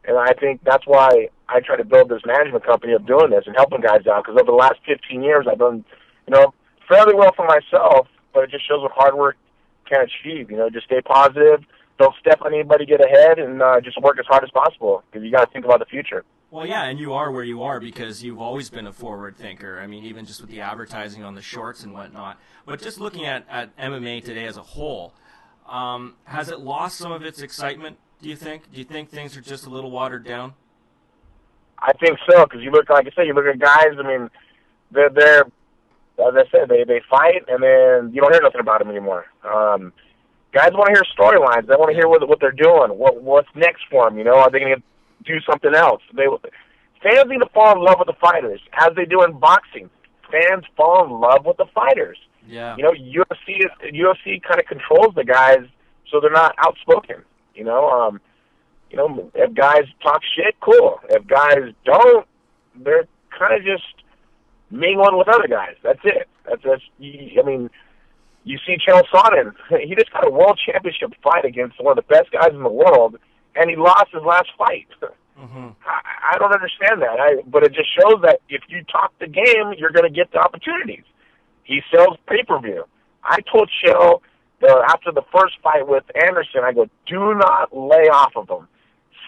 [0.05, 3.43] and I think that's why I try to build this management company of doing this
[3.45, 4.23] and helping guys out.
[4.23, 5.85] Because over the last 15 years, I've done,
[6.27, 6.53] you know,
[6.89, 8.07] fairly well for myself.
[8.33, 9.37] But it just shows what hard work
[9.87, 10.49] can achieve.
[10.49, 11.63] You know, just stay positive,
[11.99, 15.03] don't step on anybody, get ahead, and uh, just work as hard as possible.
[15.11, 16.25] Because you got to think about the future.
[16.53, 19.79] Well, yeah, and you are where you are because you've always been a forward thinker.
[19.81, 22.37] I mean, even just with the advertising on the shorts and whatnot.
[22.67, 25.15] But just looking at, at MMA today as a whole,
[25.67, 27.97] um, has it lost some of its excitement?
[28.21, 28.71] Do you think?
[28.71, 30.53] Do you think things are just a little watered down?
[31.79, 33.97] I think so because you look, like I said, you look at guys.
[33.97, 34.29] I mean,
[34.91, 35.45] they're they're
[36.19, 39.25] as I said, they they fight and then you don't hear nothing about them anymore.
[39.43, 39.91] Um,
[40.51, 41.65] guys want to hear storylines.
[41.65, 42.91] They want to hear what what they're doing.
[42.91, 44.19] What what's next for them?
[44.19, 44.83] You know, are they going to
[45.25, 46.01] do something else?
[46.15, 46.25] They
[47.01, 49.89] fans need to fall in love with the fighters as they do in boxing.
[50.31, 52.17] Fans fall in love with the fighters.
[52.47, 52.75] Yeah.
[52.77, 55.65] You know, UFC is, UFC kind of controls the guys
[56.09, 57.23] so they're not outspoken.
[57.55, 58.21] You know, um,
[58.89, 60.99] you know, if guys talk shit, cool.
[61.09, 62.27] If guys don't,
[62.75, 63.07] they're
[63.37, 64.03] kind of just
[64.71, 65.75] mingling with other guys.
[65.83, 66.27] That's it.
[66.45, 66.81] That's that's.
[66.99, 67.69] I mean,
[68.43, 69.53] you see Chael Sonnen.
[69.87, 72.69] He just got a world championship fight against one of the best guys in the
[72.69, 73.17] world,
[73.55, 74.87] and he lost his last fight.
[75.33, 75.69] Mm-hmm.
[75.83, 77.19] I, I don't understand that.
[77.19, 80.31] I, but it just shows that if you talk the game, you're going to get
[80.31, 81.03] the opportunities.
[81.63, 82.85] He sells pay per view.
[83.23, 84.21] I told Chael
[84.61, 88.67] the, after the first fight with Anderson, I go, do not lay off of him.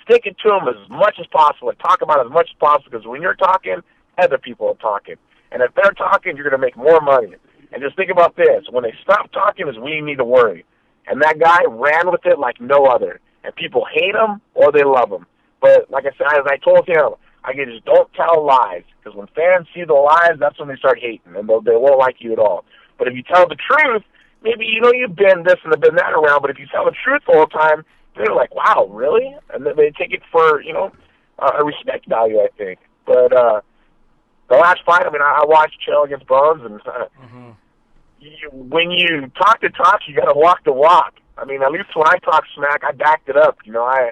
[0.04, 1.72] Stick it to him as much as possible.
[1.82, 3.78] Talk about it as much as possible because when you're talking,
[4.18, 5.16] other people are talking.
[5.52, 7.34] And if they're talking, you're going to make more money.
[7.74, 10.66] And just think about this: when they stop talking, is when you need to worry.
[11.08, 13.20] And that guy ran with it like no other.
[13.46, 15.26] And people hate him or they love him.
[15.62, 19.16] But like I said, as I told him, I can just don't tell lies because
[19.16, 22.16] when fans see the lies, that's when they start hating and they'll, they won't like
[22.20, 22.66] you at all.
[22.98, 24.04] But if you tell the truth,
[24.42, 26.42] maybe you know you've been this and been that around.
[26.42, 27.86] But if you tell the truth all the time,
[28.16, 30.92] they're like, "Wow, really?" And they take it for you know
[31.38, 32.80] uh, a respect value, I think.
[33.06, 33.62] But uh,
[34.50, 37.52] the last fight, I mean, I, I watched Chael against Bones, and uh, Mm-hmm.
[38.20, 41.14] you, when you talk the talk, you got to walk the walk.
[41.38, 43.58] I mean, at least when I talk smack, I backed it up.
[43.66, 44.12] You know, I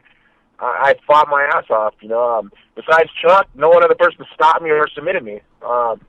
[0.59, 1.93] I, I fought my ass off.
[2.01, 5.41] You know, um, besides Chuck, no one other person stopped me or submitted me.
[5.61, 6.01] Um,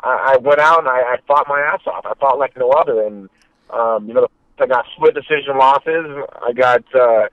[0.00, 2.04] I, I went out and I, I fought my ass off.
[2.06, 3.28] I fought like no other, and
[3.70, 4.28] um, you know,
[4.58, 6.24] I got split decision losses.
[6.42, 7.28] I got uh,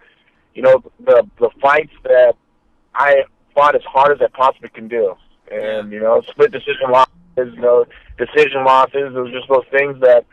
[0.54, 2.36] you know the the fights that
[2.94, 3.24] I
[3.54, 5.16] fought as hard as I possibly can do,
[5.52, 7.12] and you know, split decision losses.
[7.38, 7.86] You know,
[8.18, 9.14] decision losses.
[9.16, 10.26] It was just those things that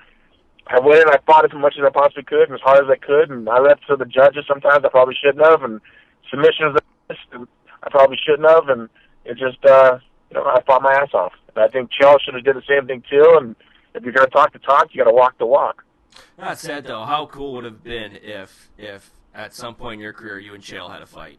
[0.66, 1.08] I went in.
[1.08, 3.48] I fought as much as I possibly could and as hard as I could, and
[3.48, 4.44] I left to the judges.
[4.48, 5.80] Sometimes I probably shouldn't have, and
[6.30, 7.46] submissions that
[7.82, 8.88] I probably shouldn't have, and
[9.24, 9.98] it just uh,
[10.30, 11.32] you know I fought my ass off.
[11.54, 13.36] And I think Chael should have did the same thing too.
[13.40, 13.56] And
[13.94, 15.84] if you're gonna talk the talk, you got to walk the walk.
[16.38, 20.12] That said, though, how cool would have been if, if at some point in your
[20.12, 21.38] career you and Chael had a fight?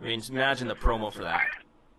[0.00, 1.46] I mean, just imagine the promo for that.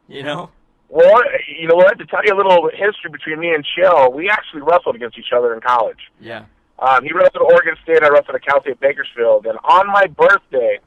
[0.07, 0.51] You know?
[0.89, 1.87] Well, you know what?
[1.87, 4.95] I have to tell you a little history between me and Chael, we actually wrestled
[4.95, 5.99] against each other in college.
[6.19, 6.45] Yeah.
[6.79, 8.03] Um, he wrestled at Oregon State.
[8.03, 9.45] I wrestled at Cal State Bakersfield.
[9.45, 10.79] And on my birthday,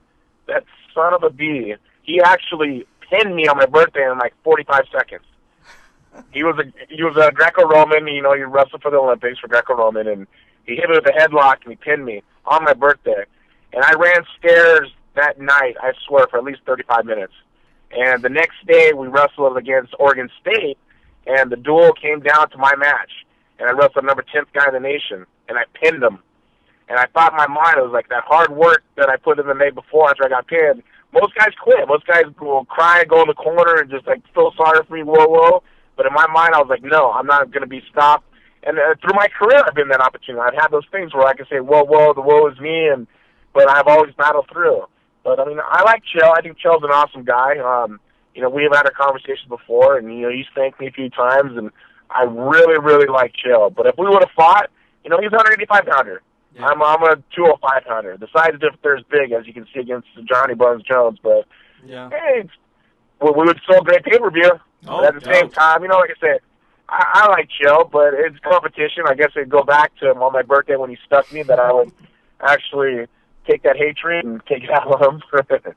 [0.47, 4.85] that son of a bee, he actually pinned me on my birthday in like 45
[4.93, 5.25] seconds.
[6.33, 8.07] He was a he was a Greco-Roman.
[8.09, 10.27] You know, he wrestled for the Olympics for Greco-Roman, and
[10.65, 13.25] he hit me with a headlock and he pinned me on my birthday.
[13.73, 15.77] And I ran stairs that night.
[15.81, 17.33] I swear for at least 35 minutes.
[17.91, 20.79] And the next day we wrestled against Oregon State,
[21.27, 23.11] and the duel came down to my match.
[23.59, 26.21] And I wrestled number 10th guy in the nation, and I pinned him.
[26.89, 29.39] And I thought in my mind it was like that hard work that I put
[29.39, 30.83] in the night before after I got pinned.
[31.13, 31.87] Most guys quit.
[31.87, 34.95] Most guys will cry and go in the corner and just like feel sorry for
[34.95, 35.63] me, whoa, whoa.
[35.97, 38.25] But in my mind, I was like, no, I'm not going to be stopped.
[38.63, 40.43] And uh, through my career, I've been that opportunity.
[40.43, 43.07] I've had those things where I can say, whoa, whoa, the woe is me, and
[43.53, 44.85] but I've always battled through.
[45.25, 46.33] But I mean, I like Chael.
[46.37, 47.59] I think Chael's an awesome guy.
[47.59, 48.01] Um,
[48.35, 50.91] you know, we have had a conversation before, and you know, he's thanked me a
[50.91, 51.71] few times, and
[52.11, 53.75] I really, really like Chael.
[53.75, 54.71] But if we would have fought,
[55.05, 56.23] you know, he's 185 pounder.
[56.55, 56.67] Yeah.
[56.67, 58.17] I'm I'm a 205 pounder.
[58.17, 61.19] The size difference is big, as you can see against Johnny Bones Jones.
[61.23, 61.47] But
[61.85, 62.11] Yeah.
[62.11, 62.49] hey,
[63.21, 64.51] well, we would still great pay per view.
[64.89, 66.41] Oh, but at the same time, you know, like I said,
[66.89, 69.05] I, I like Chael, but it's competition.
[69.07, 71.61] I guess it'd go back to him on my birthday when he stuck me that
[71.61, 71.93] I would
[72.41, 73.07] actually
[73.51, 75.23] take that hatred and take it out of them.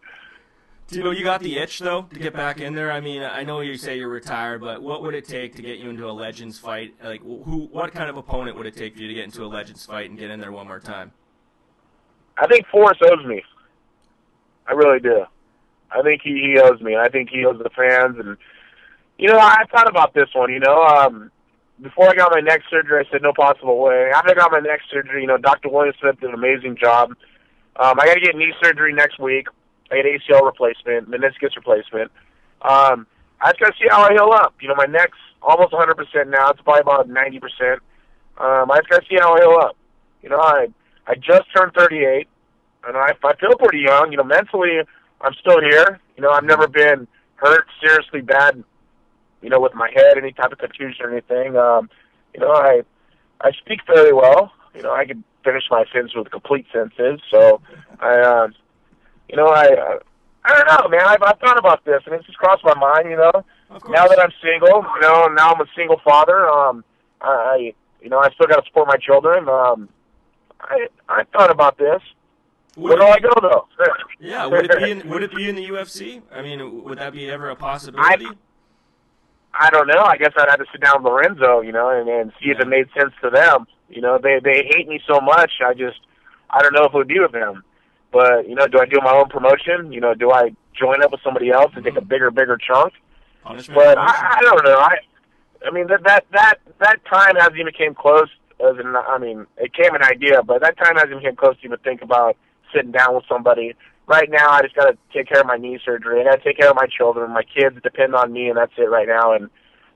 [0.88, 2.92] Do you know you got the itch though to get back in there?
[2.92, 5.80] I mean, I know you say you're retired, but what would it take to get
[5.80, 6.94] you into a Legends fight?
[7.04, 7.68] Like, who?
[7.72, 10.10] What kind of opponent would it take for you to get into a Legends fight
[10.10, 11.12] and get in there one more time?
[12.38, 13.44] I think Forrest owes me.
[14.68, 15.26] I really do.
[15.92, 16.96] I think he, he owes me.
[16.96, 18.18] I think he owes the fans.
[18.20, 18.38] And
[19.18, 20.52] you know, I thought about this one.
[20.52, 21.32] You know, um,
[21.82, 24.12] before I got my neck surgery, I said no possible way.
[24.14, 25.70] After I got my neck surgery, you know, Dr.
[25.70, 27.14] William Smith did an amazing job.
[27.78, 29.48] Um, I got to get knee surgery next week.
[29.92, 32.12] I get ACL replacement, meniscus replacement.
[32.62, 33.08] Um,
[33.42, 34.56] I just got to see how I heal up.
[34.62, 36.50] You know, my neck's almost 100% now.
[36.50, 37.74] It's probably about 90%.
[38.38, 39.76] Um, I just got to see how I heal up.
[40.22, 40.68] You know, I
[41.06, 42.28] I just turned 38,
[42.88, 44.12] and I I feel pretty young.
[44.12, 44.80] You know, mentally,
[45.22, 46.00] I'm still here.
[46.16, 48.64] You know, I've never been hurt seriously bad.
[49.42, 51.58] You know, with my head, any type of contusion or anything.
[51.58, 51.90] Um,
[52.34, 52.84] you know, I
[53.42, 54.54] I speak fairly well.
[54.76, 57.22] You know, I could finish my sentence with complete sentences.
[57.30, 57.62] So,
[58.00, 58.48] I, uh,
[59.30, 59.68] you know, I.
[59.68, 60.00] Uh,
[60.46, 61.08] I don't know, man.
[61.08, 63.10] I've, I've thought about this, and it's just crossed my mind.
[63.10, 63.46] You know,
[63.88, 66.50] now that I'm single, you know, now I'm a single father.
[66.50, 66.84] Um,
[67.22, 69.48] I, you know, I still got to support my children.
[69.48, 69.88] Um,
[70.60, 72.02] I, I thought about this.
[72.76, 73.68] Where do I go though?
[74.20, 76.22] Yeah, would it be in would it be in the UFC?
[76.32, 78.08] I mean, would that be ever a possibility?
[78.10, 78.16] I
[79.70, 80.02] don't know.
[80.02, 82.60] I guess I'd have to sit down with Lorenzo, you know, and, and see if
[82.60, 83.68] it made sense to them.
[83.90, 85.52] You know, they they hate me so much.
[85.66, 86.00] I just
[86.50, 87.64] I don't know if it would be with them.
[88.12, 89.92] But you know, do I do my own promotion?
[89.92, 92.08] You know, do I join up with somebody else and take a mm-hmm.
[92.08, 92.94] bigger bigger chunk?
[93.74, 93.98] But?
[93.98, 94.78] I, I don't know.
[94.78, 94.96] I
[95.66, 98.30] I mean that that that that time hasn't even came close.
[98.60, 101.58] As an, I mean, it came an idea, but that time hasn't even came close
[101.60, 102.38] to even think about
[102.74, 103.76] sitting down with somebody.
[104.06, 106.20] Right now, I just got to take care of my knee surgery.
[106.22, 107.32] I got to take care of my children.
[107.32, 109.34] My kids depend on me, and that's it right now.
[109.34, 109.50] And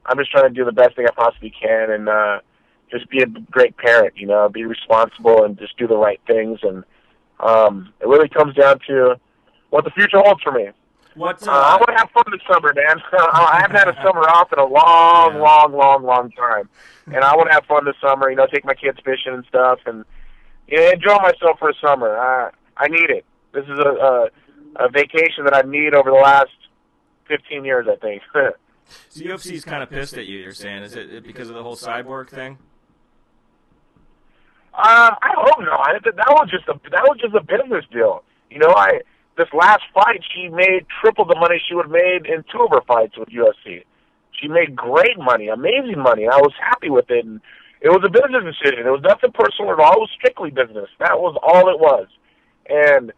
[0.06, 2.40] I'm just trying to do the best thing I possibly can, and uh,
[2.90, 4.16] just be a great parent.
[4.16, 6.60] You know, be responsible and just do the right things.
[6.64, 6.86] And
[7.42, 9.20] um, it really comes down to
[9.72, 10.70] what the future holds for me.
[11.16, 13.02] what Uh, I uh, want to have fun this summer, man.
[13.12, 15.42] I haven't had a summer off in a long, Yeah.
[15.42, 16.70] long, long, long time,
[17.08, 18.30] and I want to have fun this summer.
[18.30, 20.06] You know, take my kids fishing and stuff, and
[20.70, 22.18] you know, enjoy myself for a summer.
[22.18, 23.26] I I need it.
[23.54, 24.30] This is a, a
[24.80, 26.52] a vacation that I need over the last
[27.28, 28.22] fifteen years, I think.
[29.10, 30.40] so UFC's kind of pissed at you.
[30.40, 32.58] You're saying is it because of the whole cyborg thing?
[34.78, 35.90] Um, I hope not.
[36.04, 38.24] That that was just a that was just a business deal.
[38.52, 39.02] You know, I
[39.36, 42.70] this last fight she made triple the money she would have made in two of
[42.70, 43.84] her fights with UFC.
[44.40, 46.28] She made great money, amazing money.
[46.28, 47.42] I was happy with it, and
[47.82, 48.86] it was a business decision.
[48.86, 49.94] It was nothing personal at all.
[49.94, 50.90] It was strictly business.
[51.00, 52.06] That was all it was,
[52.70, 53.12] and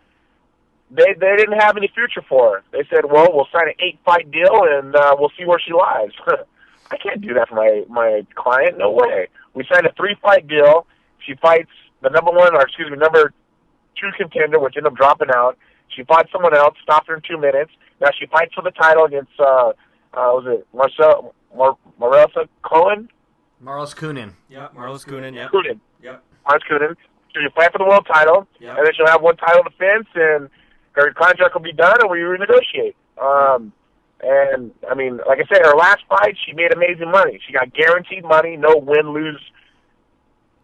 [0.92, 2.64] they they didn't have any future for her.
[2.72, 5.74] They said, "Well, we'll sign an eight fight deal, and uh, we'll see where she
[5.74, 6.12] lies."
[6.92, 8.78] I can't do that for my my client.
[8.78, 9.28] No way.
[9.54, 10.88] We signed a three fight deal.
[11.26, 11.70] She fights
[12.02, 13.34] the number one, or excuse me, number
[14.00, 15.58] two contender, which ended up dropping out.
[15.96, 17.72] She fought someone else, stopped her in two minutes.
[18.02, 19.74] Now she fights for the title against uh, uh
[20.14, 23.10] was it Marcel Mar- Marissa Cohen?
[23.64, 24.34] Marloes Coenen.
[24.50, 25.36] Yeah, Marloes Coenen.
[25.36, 25.52] Yep.
[25.52, 25.80] Coenen.
[26.02, 26.24] Yep.
[26.48, 26.96] Marcus Coenen.
[27.34, 28.78] So she'll fight for the world title, Yep.
[28.78, 30.50] and then she'll have one title defense, and
[30.94, 32.96] her contract will be done, and we renegotiate.
[33.22, 33.74] Um,
[34.22, 37.40] and I mean, like I said, her last fight, she made amazing money.
[37.46, 39.42] She got guaranteed money, no win lose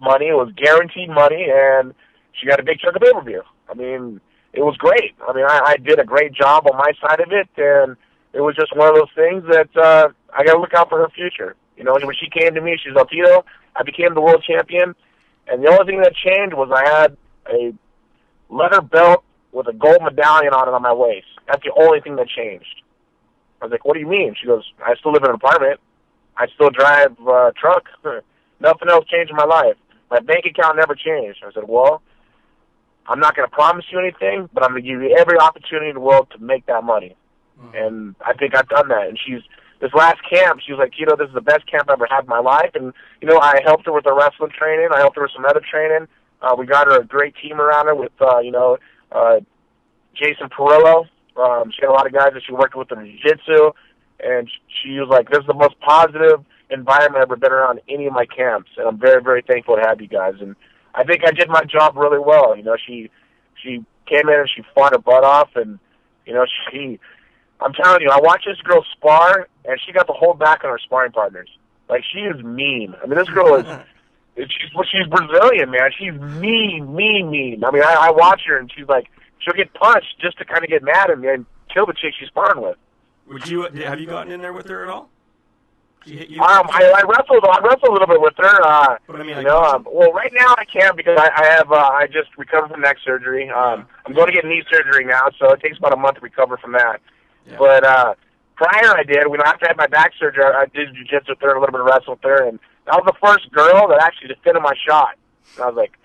[0.01, 0.28] money.
[0.28, 1.93] It was guaranteed money, and
[2.34, 3.43] she got a big chunk of pay per view.
[3.69, 4.19] I mean,
[4.53, 5.15] it was great.
[5.28, 7.95] I mean, I, I did a great job on my side of it, and
[8.34, 10.99] it was just one of those things that uh, I got to look out for
[10.99, 11.55] her future.
[11.78, 13.43] You know, when she came to me, she's Altito.
[13.76, 14.95] I became the world champion,
[15.47, 17.17] and the only thing that changed was I had
[17.51, 17.73] a
[18.49, 19.23] leather belt
[19.56, 21.28] with a gold medallion on it on my waist.
[21.47, 22.84] That's the only thing that changed.
[23.62, 25.80] I was like, "What do you mean?" She goes, "I still live in an apartment.
[26.38, 27.86] I still drive uh, truck.
[28.60, 29.78] Nothing else changed in my life.
[30.12, 32.01] My bank account never changed." I said, "Well,
[33.08, 35.89] I'm not going to promise you anything, but I'm going to give you every opportunity
[35.89, 37.16] in the world to make that money."
[37.74, 39.08] And I think I've done that.
[39.08, 39.41] And she's
[39.80, 40.60] this last camp.
[40.66, 42.39] She was like, "You know, this is the best camp I've ever had in my
[42.39, 44.89] life." And you know, I helped her with her wrestling training.
[44.91, 46.08] I helped her with some other training.
[46.41, 48.78] Uh, we got her a great team around her with, uh, you know,
[49.16, 49.39] uh,
[50.13, 51.07] Jason Parillo.
[51.38, 53.72] Um, she had a lot of guys that she worked with in jiu-jitsu,
[54.20, 58.07] and she was like, "This is the most positive environment I've ever been around any
[58.07, 60.36] of my camps." And I'm very, very thankful to have you guys.
[60.39, 60.55] And
[60.93, 62.55] I think I did my job really well.
[62.55, 63.09] You know, she
[63.61, 65.80] she came in and she fought her butt off, and
[66.26, 66.99] you know, she.
[67.61, 70.72] I'm telling you, I watched this girl spar, and she got the hold back on
[70.72, 71.49] her sparring partners.
[71.89, 72.93] Like she is mean.
[73.01, 73.66] I mean, this girl is.
[74.38, 75.91] She's well, she's Brazilian, man.
[75.97, 77.63] She's mean, mean, mean.
[77.63, 79.09] I mean, I, I watch her, and she's like,
[79.39, 82.13] she'll get punched just to kind of get mad at me and kill the chick
[82.19, 82.77] she's sparring with.
[83.27, 85.09] Would you have you gotten in there with her at all?
[86.05, 86.41] She hit you?
[86.41, 87.45] Um, I, I wrestled.
[87.49, 88.61] I wrestled a little bit with her.
[88.61, 91.29] Uh, But I mean, you like, know, um, well, right now I can't because I,
[91.36, 91.71] I have.
[91.71, 93.49] Uh, I just recovered from neck surgery.
[93.49, 96.21] Um, I'm going to get knee surgery now, so it takes about a month to
[96.21, 97.01] recover from that.
[97.47, 97.55] Yeah.
[97.57, 98.13] But uh,
[98.55, 99.27] prior, I did.
[99.27, 101.71] When after I had my back surgery, I, I did jujitsu with her, a little
[101.71, 104.73] bit of wrestle with her, and that was the first girl that actually defended my
[104.88, 105.17] shot.
[105.55, 105.97] And I was like,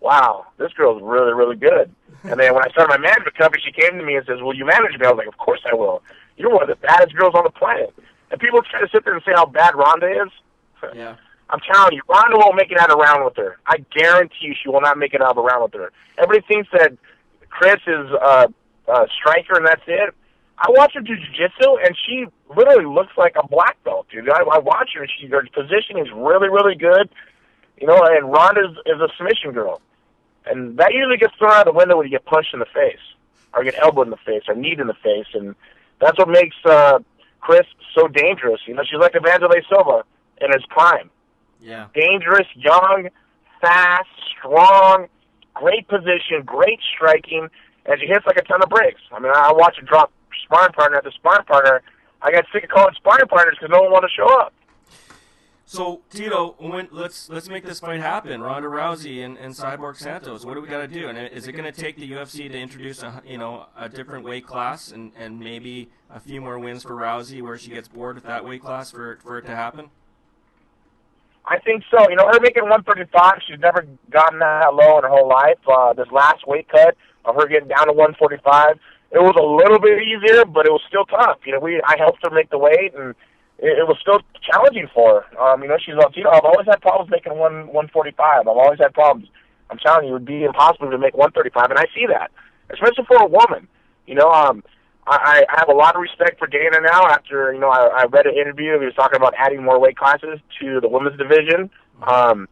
[0.00, 1.90] wow, this girl's really, really good.
[2.24, 4.54] And then when I started my management company, she came to me and says, will
[4.54, 5.06] you manage me?
[5.06, 6.02] I was like, of course I will.
[6.36, 7.94] You're one of the baddest girls on the planet.
[8.30, 10.30] And people try to sit there and say how bad Ronda is.
[10.94, 11.16] yeah.
[11.50, 13.56] I'm telling you, Ronda won't make it out of round with her.
[13.66, 15.92] I guarantee you, she will not make it out of a round with her.
[16.18, 16.92] Everybody thinks that
[17.48, 18.52] Chris is a,
[18.88, 20.14] a striker and that's it.
[20.60, 24.28] I watch her do jiu-jitsu, and she literally looks like a black belt, dude.
[24.28, 27.08] I, I watch her, and she her positioning is really, really good.
[27.80, 29.80] You know, and Ronda is a submission girl,
[30.46, 32.98] and that usually gets thrown out the window when you get punched in the face,
[33.54, 35.54] or get elbowed in the face, or kneed in the face, and
[36.00, 36.98] that's what makes uh,
[37.40, 38.60] Chris so dangerous.
[38.66, 40.02] You know, she's like Evangelista Silva
[40.40, 41.08] in his prime.
[41.60, 41.86] Yeah.
[41.94, 43.10] Dangerous, young,
[43.60, 45.06] fast, strong,
[45.54, 47.48] great position, great striking,
[47.86, 49.00] and she hits like a ton of bricks.
[49.12, 50.12] I mean, I watch her drop
[50.44, 51.82] sparring partner after sparring partner.
[52.22, 54.52] I got sick of calling sparring partners because no one wanted to show up.
[55.68, 58.40] So Tito, when, let's let's make this fight happen.
[58.40, 60.46] Ronda Rousey and, and Cyborg Santos.
[60.46, 61.08] What do we got to do?
[61.08, 64.24] And is it going to take the UFC to introduce a you know a different
[64.24, 68.14] weight class and, and maybe a few more wins for Rousey where she gets bored
[68.14, 69.90] with that weight class for for it to happen?
[71.44, 72.08] I think so.
[72.08, 75.58] You know, her making 135, she's never gotten that low in her whole life.
[75.66, 78.78] Uh, this last weight cut of her getting down to 145,
[79.10, 81.38] it was a little bit easier, but it was still tough.
[81.46, 83.14] You know, we I helped her make the weight, and
[83.58, 85.40] it, it was still challenging for her.
[85.40, 86.30] Um, you know, she's Latino.
[86.30, 88.16] I've always had problems making one 145.
[88.20, 89.28] I've always had problems.
[89.70, 92.30] I'm telling you, it would be impossible to make 135, and I see that,
[92.70, 93.68] especially for a woman.
[94.06, 94.64] You know, um,
[95.06, 97.08] I, I have a lot of respect for Dana now.
[97.08, 98.78] After you know, I, I read an interview.
[98.78, 101.70] He was talking about adding more weight classes to the women's division.
[102.06, 102.48] Um,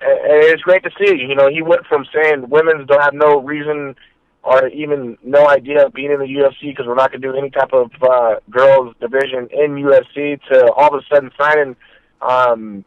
[0.00, 1.16] and it's great to see.
[1.16, 3.96] You know, he went from saying women's don't have no reason
[4.44, 7.36] or even no idea of being in the UFC because we're not going to do
[7.36, 11.74] any type of uh, girls division in UFC to all of a sudden signing
[12.20, 12.84] um,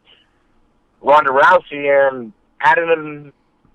[1.02, 3.32] Ronda Rousey and adding in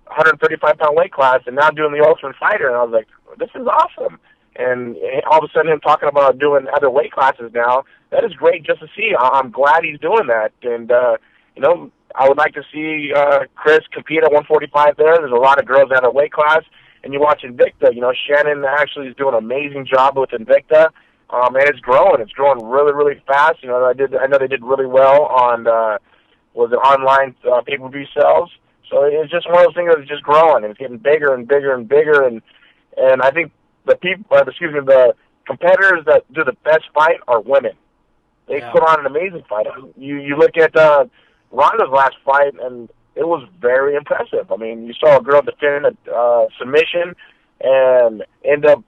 [0.07, 2.67] 135 pound weight class and now doing the Ultimate Fighter.
[2.67, 3.07] And I was like,
[3.37, 4.17] this is awesome.
[4.55, 4.95] And
[5.29, 8.63] all of a sudden, him talking about doing other weight classes now, that is great
[8.63, 9.13] just to see.
[9.19, 10.53] I'm glad he's doing that.
[10.61, 11.17] And, uh,
[11.55, 15.17] you know, I would like to see uh, Chris compete at 145 there.
[15.17, 16.61] There's a lot of girls at a weight class
[17.03, 20.89] and you watch Invicta, you know, Shannon actually is doing an amazing job with Invicta.
[21.29, 22.21] Um, and it's growing.
[22.21, 23.63] It's growing really, really fast.
[23.63, 24.15] You know, I did.
[24.15, 25.97] I know they did really well on uh,
[26.53, 28.51] was it online uh, pay per view sales.
[28.91, 31.47] So it's just one of those things that's just growing and it's getting bigger and
[31.47, 32.21] bigger and bigger.
[32.23, 32.41] And
[32.97, 33.51] and I think
[33.85, 35.15] the people, uh, excuse me, the
[35.47, 37.71] competitors that do the best fight are women.
[38.47, 38.71] They Yeah.
[38.71, 39.65] put on an amazing fight.
[39.97, 41.05] You you look at uh,
[41.51, 44.51] Ronda's last fight, and it was very impressive.
[44.51, 47.15] I mean, you saw a girl defend a uh, submission
[47.61, 48.83] and end up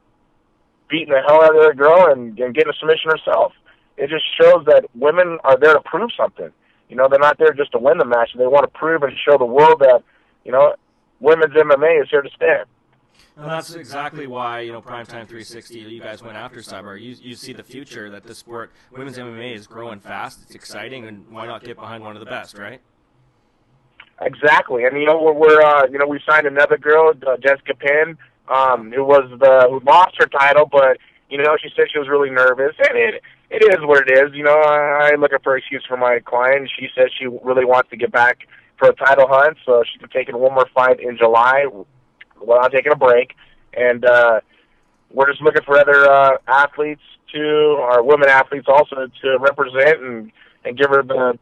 [0.89, 3.53] beating the hell out of the girl and, and getting a submission herself.
[3.97, 6.51] It just shows that women are there to prove something.
[6.89, 8.31] You know, they're not there just to win the match.
[8.37, 10.03] They want to prove and show the world that,
[10.43, 10.75] you know,
[11.19, 12.61] women's MMA is here to stay.
[13.37, 15.79] And that's exactly why you know Primetime 360.
[15.79, 17.01] You guys went after Cyborg.
[17.01, 20.39] You you see the future that the sport, women's MMA, is growing fast.
[20.43, 22.81] It's exciting, and why not get behind one of the best, right?
[24.21, 27.73] Exactly, and you know we're, we're uh, you know we signed another girl, uh, Jessica
[27.75, 30.97] Penne, um, who was the who lost her title, but
[31.29, 34.33] you know she said she was really nervous, and it it is what it is.
[34.33, 36.71] You know I, I looking for excuse for my client.
[36.79, 38.47] She says she really wants to get back
[38.77, 41.65] for a title hunt, so she's taking one more fight in July.
[41.67, 43.35] I'm taking a break,
[43.73, 44.39] and uh,
[45.11, 47.01] we're just looking for other uh, athletes
[47.33, 50.31] to, or women athletes also to represent and
[50.63, 51.37] and give her the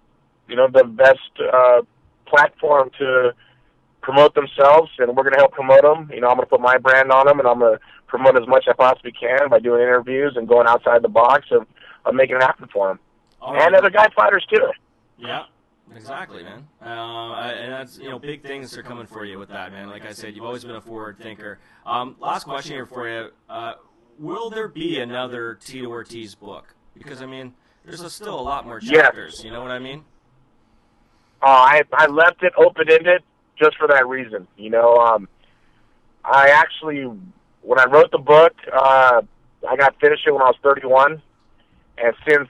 [0.47, 1.82] you know the best uh,
[2.26, 3.34] platform to
[4.01, 6.09] promote themselves, and we're going to help promote them.
[6.13, 8.36] You know, I'm going to put my brand on them, and I'm going to promote
[8.41, 11.65] as much as I possibly can by doing interviews and going outside the box of,
[12.05, 12.99] of making it happen for them.
[13.41, 14.71] All And other guy fighters too.
[15.17, 15.43] Yeah,
[15.95, 16.67] exactly, man.
[16.82, 19.89] Uh, and that's you know big things are coming for you with that, man.
[19.89, 21.59] Like I said, you've always been a forward thinker.
[21.86, 23.74] Um, last question here for you: uh,
[24.19, 26.76] Will there be another Tito Ortiz book?
[26.97, 27.53] Because I mean,
[27.86, 28.91] there's a, still a lot more Yes.
[29.07, 29.43] chapters.
[29.43, 30.03] You know what I mean?
[31.43, 33.21] Uh, I I left it open ended
[33.59, 34.47] just for that reason.
[34.55, 35.27] You know, um,
[36.23, 37.03] I actually
[37.61, 39.21] when I wrote the book, uh,
[39.69, 41.21] I got finished it when I was 31,
[41.97, 42.49] and since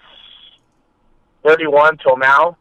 [1.43, 2.57] 31 till now,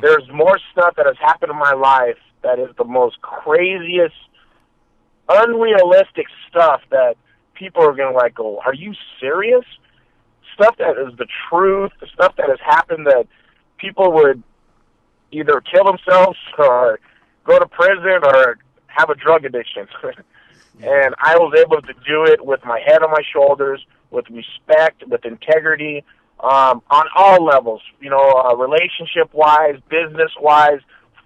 [0.00, 4.14] there's more stuff that has happened in my life that is the most craziest,
[5.28, 7.16] unrealistic stuff that
[7.54, 9.64] people are gonna like go, "Are you serious?"
[10.54, 13.26] Stuff that is the truth, the stuff that has happened that
[13.78, 14.42] people would
[15.32, 17.00] either kill themselves or
[17.44, 19.88] go to prison or have a drug addiction.
[20.82, 25.04] and I was able to do it with my head on my shoulders, with respect,
[25.06, 26.04] with integrity,
[26.40, 27.82] um, on all levels.
[28.00, 30.80] You know, uh, relationship wise, business wise,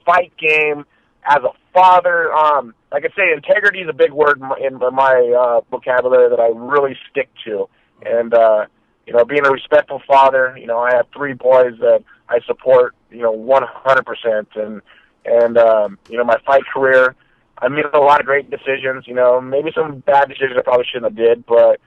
[0.04, 0.84] fight game.
[1.28, 4.78] As a father, um, like I say, integrity is a big word in my, in
[4.78, 7.68] my uh, vocabulary that I really stick to.
[8.04, 8.66] And uh,
[9.06, 12.94] you know, being a respectful father, you know, I have three boys that I support
[13.10, 14.46] you know 100%.
[14.54, 14.82] And
[15.24, 17.14] and um, you know my fight career,
[17.58, 19.06] I made a lot of great decisions.
[19.06, 21.80] You know maybe some bad decisions I probably shouldn't have did, but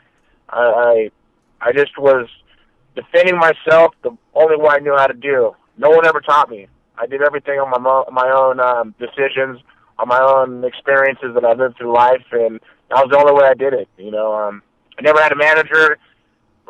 [0.49, 1.11] I I,
[1.61, 2.27] I just was
[2.95, 5.55] defending myself the only way I knew how to do.
[5.77, 6.67] No one ever taught me.
[6.97, 9.61] I did everything on my mo- my own um, decisions,
[9.97, 12.59] on my own experiences that I lived through life, and
[12.89, 13.87] that was the only way I did it.
[13.97, 14.61] You know, um,
[14.97, 15.97] I never had a manager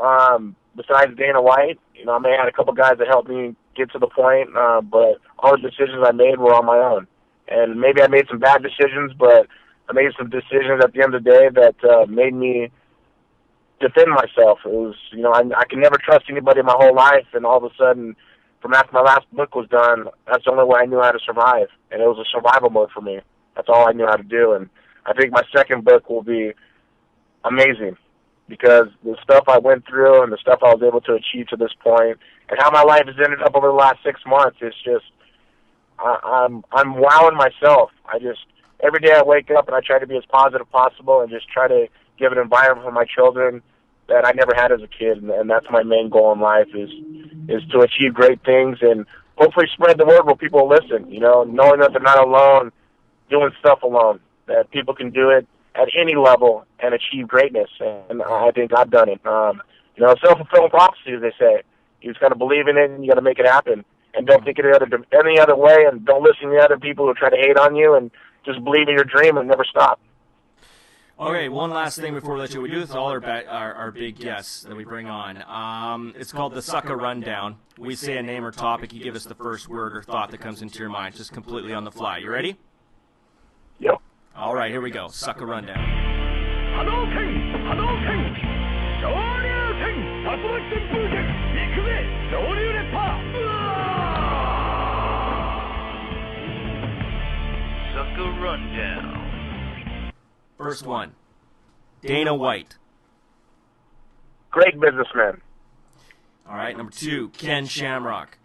[0.01, 1.79] um, besides Dana White.
[1.99, 4.07] You know, I may have had a couple guys that helped me get to the
[4.07, 7.07] point, uh, but all the decisions I made were on my own.
[7.49, 9.47] And maybe I made some bad decisions, but
[9.89, 12.71] I made some decisions at the end of the day that uh, made me
[13.81, 14.59] defend myself.
[14.63, 17.57] It was, you know, I, I can never trust anybody my whole life, and all
[17.57, 18.15] of a sudden,
[18.61, 21.19] from after my last book was done, that's the only way I knew how to
[21.19, 23.19] survive, and it was a survival mode for me.
[23.57, 24.69] That's all I knew how to do, and
[25.05, 26.53] I think my second book will be
[27.43, 27.97] amazing
[28.49, 31.55] because the stuff I went through and the stuff I was able to achieve to
[31.55, 32.17] this point,
[32.49, 35.05] and how my life has ended up over the last six months, it's just
[35.99, 37.91] I, I'm I'm wowing myself.
[38.05, 38.39] I just
[38.83, 41.29] every day I wake up and I try to be as positive as possible and
[41.29, 41.87] just try to
[42.17, 43.61] give an environment for my children
[44.07, 46.67] that I never had as a kid, and, and that's my main goal in life
[46.73, 46.89] is
[47.47, 49.05] is to achieve great things and
[49.37, 51.09] hopefully spread the word where people listen.
[51.11, 52.71] You know, knowing that they're not alone,
[53.29, 58.21] doing stuff alone, that people can do it at any level and achieve greatness, and
[58.21, 59.25] I think I've done it.
[59.25, 59.61] Um,
[59.95, 61.61] you know, self fulfilling prophecy, as they say.
[62.01, 63.83] You just got to believe in it, and you got to make it happen.
[64.13, 67.05] And don't think any other any other way, and don't listen to the other people
[67.05, 68.09] who try to hate on you, and
[68.45, 69.99] just believe in your dream and never stop.
[71.19, 72.61] Okay, one last thing before we let you.
[72.61, 75.43] We do this with all our, ba- our, our big guests that we bring on.
[75.43, 77.57] Um, it's called the Sucka Rundown.
[77.77, 78.93] We say a name or topic.
[78.93, 81.73] You give us the first word or thought that comes into your mind, just completely
[81.73, 82.19] on the fly.
[82.19, 82.55] You ready?
[83.79, 84.01] Yep.
[84.35, 85.07] All right, here we go.
[85.07, 85.77] Sucka Rundown.
[97.93, 100.11] Sucka Rundown.
[100.57, 101.13] First one
[102.01, 102.77] Dana White.
[104.51, 105.41] Great businessman.
[106.47, 108.38] All right, number two, Ken Shamrock.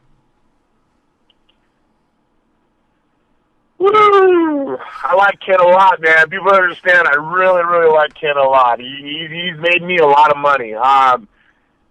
[3.79, 4.77] Woo!
[5.03, 6.29] I like Ken a lot, man.
[6.31, 7.07] People understand.
[7.09, 8.81] I really, really like Ken a lot.
[8.81, 10.75] He, he he's made me a lot of money.
[10.75, 11.29] Um,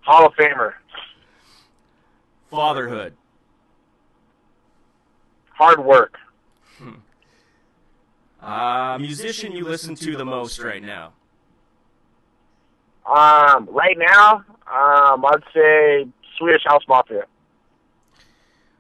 [0.02, 0.74] Hall of Famer.
[2.50, 3.14] Fatherhood.
[5.52, 6.18] Hard work.
[8.44, 11.14] Uh, musician you listen to the most right now.
[13.06, 16.08] Um, right now, um, I'd say
[16.38, 17.24] Swedish House Mafia.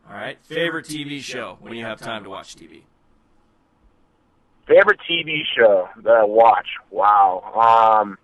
[0.09, 2.81] All right, favorite TV show when you have time to watch TV.
[4.67, 6.67] Favorite TV show that I watch?
[6.89, 7.99] Wow.
[8.01, 8.17] Um,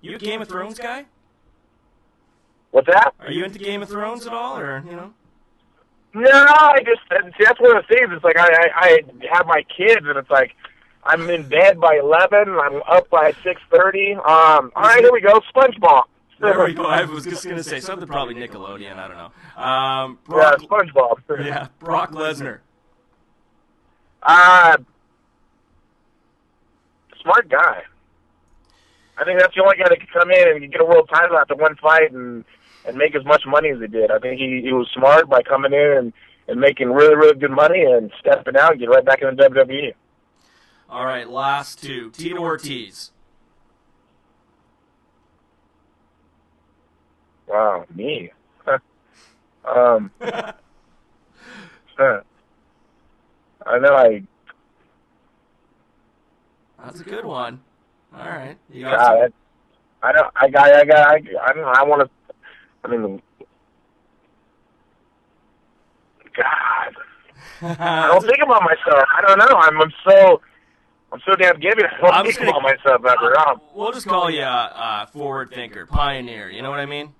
[0.00, 1.06] You a Game of Thrones guy?
[2.72, 3.14] what's that?
[3.20, 5.12] Are you into Game of Thrones at all, or you know?
[6.12, 7.00] No, I just
[7.38, 8.10] see, that's one of the things.
[8.12, 9.00] It's like I, I I
[9.36, 10.52] have my kids, and it's like
[11.04, 12.48] I'm in bed by eleven.
[12.58, 14.12] I'm up by six thirty.
[14.14, 14.22] Um,
[14.76, 15.40] all right, here we go.
[15.54, 16.02] SpongeBob.
[16.40, 16.84] There we go.
[16.84, 18.96] I was just gonna say something probably Nickelodeon.
[18.98, 19.62] I don't know.
[19.62, 21.44] Um, Yeah, Brock, SpongeBob.
[21.44, 22.58] yeah, Brock Lesnar.
[24.24, 24.76] Uh,
[27.22, 27.82] smart guy.
[29.16, 31.36] I think that's the only guy that could come in and get a world title
[31.36, 32.44] after one fight and
[32.86, 34.10] and make as much money as he did.
[34.10, 36.12] I think he he was smart by coming in and
[36.48, 39.42] and making really really good money and stepping out and get right back in the.
[39.42, 39.94] WWE.
[40.88, 42.10] All right, last two.
[42.10, 43.10] Tito Ortiz.
[47.46, 48.32] Wow, me.
[49.64, 50.52] um, huh.
[53.66, 54.22] I know I
[56.84, 57.60] That's a good one.
[58.16, 59.32] All right, you got God,
[60.02, 60.32] I don't.
[60.36, 60.72] I got.
[60.72, 60.98] I got.
[60.98, 61.72] I, I don't know.
[61.74, 62.34] I want to.
[62.84, 63.22] I mean,
[66.36, 66.94] God.
[67.62, 69.04] I don't think about myself.
[69.16, 69.56] I don't know.
[69.56, 70.40] I'm, I'm so.
[71.12, 71.84] I'm so damn giving.
[71.84, 73.38] I don't I'm think gonna- about myself ever.
[73.38, 76.50] Um, We'll just call you uh, forward thinker, pioneer.
[76.50, 77.14] You know what I mean?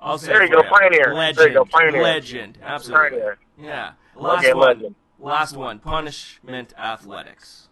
[0.00, 1.14] I'll say There you go, for pioneer.
[1.14, 1.38] Legend.
[1.38, 2.02] There you go, pioneer.
[2.02, 2.58] Legend.
[2.62, 3.10] Absolutely.
[3.10, 3.38] Pioneer.
[3.58, 3.92] Yeah.
[4.16, 4.66] Last Okay, one.
[4.78, 4.94] legend.
[5.24, 5.78] Last one.
[5.78, 7.68] Punishment athletics.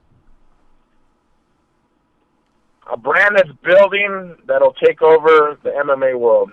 [2.90, 6.53] a brand that's building that'll take over the MMA world.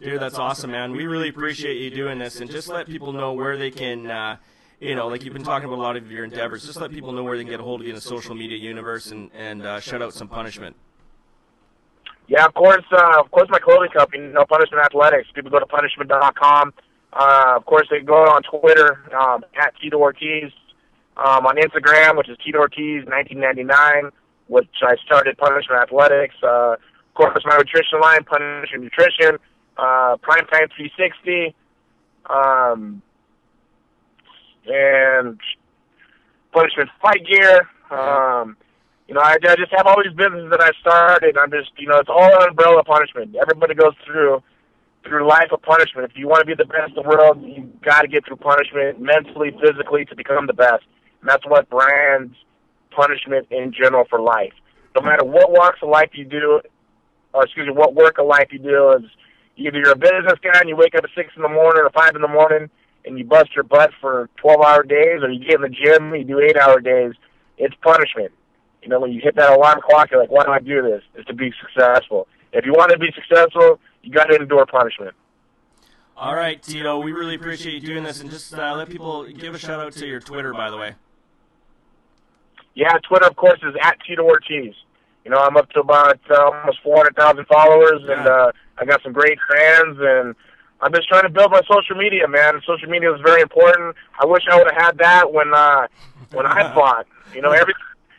[0.00, 0.92] Dude, that's awesome, man.
[0.92, 4.36] We really appreciate you doing this, and just let people know where they can, uh,
[4.80, 6.66] you know, like you've been talking about a lot of your endeavors.
[6.66, 8.34] Just let people know where they can get a hold of you in the social
[8.34, 10.74] media universe, and and uh, shout out some punishment.
[12.26, 12.84] Yeah, of course.
[12.90, 15.28] Uh, of course, my clothing company, No Punishment Athletics.
[15.34, 16.72] People go to punishment.com.
[17.12, 20.50] Uh, of course, they can go on Twitter um, at Tito Ortiz,
[21.16, 24.10] um, on Instagram, which is Tito Ortiz 1999,
[24.48, 26.34] which I started Punishment Athletics.
[26.42, 29.38] Uh, of course, my nutrition line, Punishment Nutrition,
[29.76, 31.54] uh, Primetime 360,
[32.30, 33.02] um,
[34.66, 35.38] and
[36.52, 37.68] Punishment Fight Gear.
[37.90, 38.56] Um,
[39.06, 41.36] you know, I, I just have all these businesses that I started.
[41.36, 43.36] I'm just, you know, it's all an umbrella punishment.
[43.36, 44.42] Everybody goes through
[45.04, 46.10] through life of punishment.
[46.10, 48.36] If you want to be the best in the world, you got to get through
[48.36, 50.84] punishment mentally, physically to become the best.
[51.20, 52.34] And that's what brands
[52.90, 54.52] punishment in general for life.
[54.94, 56.60] No matter what walks of life you do,
[57.32, 59.10] or excuse me, what work of life you do is
[59.56, 61.90] either you're a business guy and you wake up at six in the morning or
[61.90, 62.68] five in the morning
[63.04, 66.12] and you bust your butt for twelve hour days, or you get in the gym
[66.12, 67.12] and you do eight hour days.
[67.58, 68.32] It's punishment.
[68.82, 71.02] You know, when you hit that alarm clock, you're like, why do I do this?
[71.14, 72.28] It's to be successful.
[72.52, 75.14] If you want to be successful, you got to endure punishment.
[76.16, 79.54] All right, Tito, we really appreciate you doing this, and just uh, let people give
[79.54, 80.94] a shout out to your Twitter, by the way.
[82.74, 84.74] Yeah, Twitter, of course, is at Tito Ortiz.
[85.24, 89.12] You know, I'm up to about uh, almost 400,000 followers, and uh, I got some
[89.12, 90.34] great fans, and
[90.80, 92.60] I'm just trying to build my social media, man.
[92.66, 93.96] Social media is very important.
[94.20, 95.86] I wish I would have had that when uh,
[96.32, 97.06] when I fought.
[97.34, 97.74] You know, every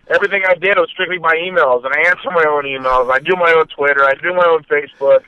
[0.09, 3.11] everything I did was strictly by emails, and I answer my own emails.
[3.11, 4.03] I do my own Twitter.
[4.03, 5.23] I do my own Facebook.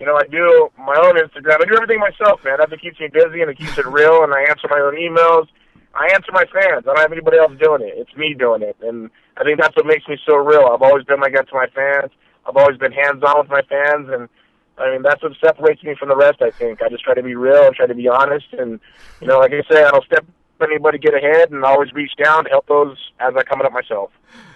[0.00, 1.60] You know, I do my own Instagram.
[1.60, 2.58] I do everything myself, man.
[2.58, 4.24] What keeps me busy and it keeps it real.
[4.24, 5.46] And I answer my own emails.
[5.94, 6.84] I answer my fans.
[6.86, 7.94] I don't have anybody else doing it.
[7.96, 10.70] It's me doing it, and I think that's what makes me so real.
[10.72, 12.12] I've always been like that to my fans.
[12.46, 14.28] I've always been hands-on with my fans, and
[14.78, 16.42] I mean that's what separates me from the rest.
[16.42, 18.78] I think I just try to be real and try to be honest, and
[19.20, 20.24] you know, like I say, I don't step
[20.62, 23.72] anybody get ahead, and always reach down to help those as I come it up
[23.72, 24.10] myself.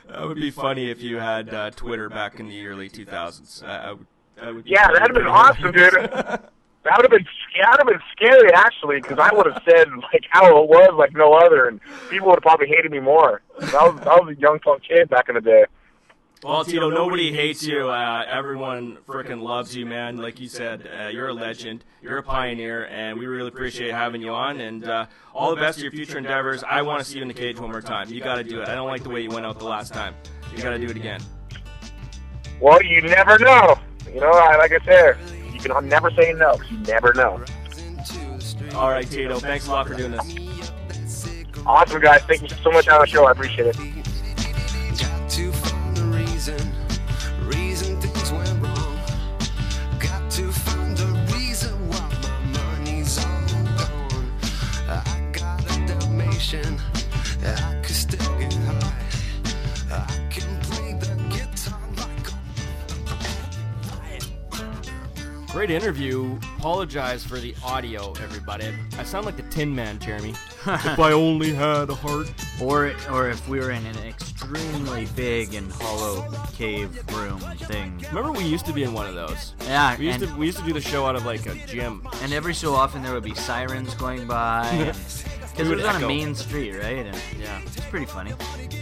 [0.09, 3.67] That would be funny if you had uh, Twitter back in the early 2000s.
[3.67, 4.07] I, I would,
[4.37, 6.41] that would be Yeah, that'd have been awesome, dude.
[6.85, 7.27] That would have been
[7.63, 10.95] that would have been scary actually, because I would have said like how it was
[10.99, 11.81] like no other, and
[12.11, 13.41] people would have probably hated me more.
[13.59, 15.65] I was I was a young punk kid back in the day.
[16.43, 17.89] Well, Tito, nobody hates you.
[17.89, 20.19] Uh, everyone freaking loves you, man.
[20.19, 21.87] Like you said, uh, you're a legend.
[22.03, 24.61] You're a pioneer, and we really appreciate having you on.
[24.61, 26.63] And uh, all the best to your future endeavors.
[26.63, 28.13] I want to see you in the cage one more time.
[28.13, 28.69] You got to do it.
[28.69, 30.15] I don't like the way you went out the last time.
[30.55, 31.23] You got to do it again.
[32.61, 33.79] Well, you never know.
[34.15, 35.17] You know, I, like I said,
[35.53, 36.57] you can never say no.
[36.71, 37.45] You never know.
[38.77, 39.41] All right, Tito.
[39.41, 40.37] Thanks a lot for doing this.
[41.67, 42.23] Awesome, guys.
[42.23, 43.25] Thank you so much on the show.
[43.25, 43.94] I appreciate it.
[65.55, 66.37] Great interview.
[66.59, 68.75] Apologize for the audio, everybody.
[68.99, 70.31] I sound like the Tin Man, Jeremy.
[70.67, 72.27] if I only had a heart.
[72.61, 78.05] Or or if we were in an extremely big and hollow cave room thing.
[78.09, 79.55] Remember, we used to be in one of those.
[79.61, 81.55] Yeah, We used and, to we used to do the show out of like a
[81.67, 82.05] gym.
[82.23, 84.93] and every so often there would be sirens going by.
[85.55, 86.05] Because it was on echo.
[86.07, 87.07] a main street, right?
[87.07, 88.33] And Yeah, it's pretty funny.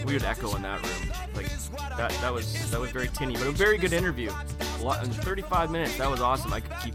[0.06, 1.12] we would echo in that room.
[1.36, 1.46] Like
[1.98, 4.30] that that was that was very tinny, but a very good interview.
[4.80, 5.96] A lot, in 35 minutes.
[5.98, 6.52] That was awesome.
[6.52, 6.94] I could keep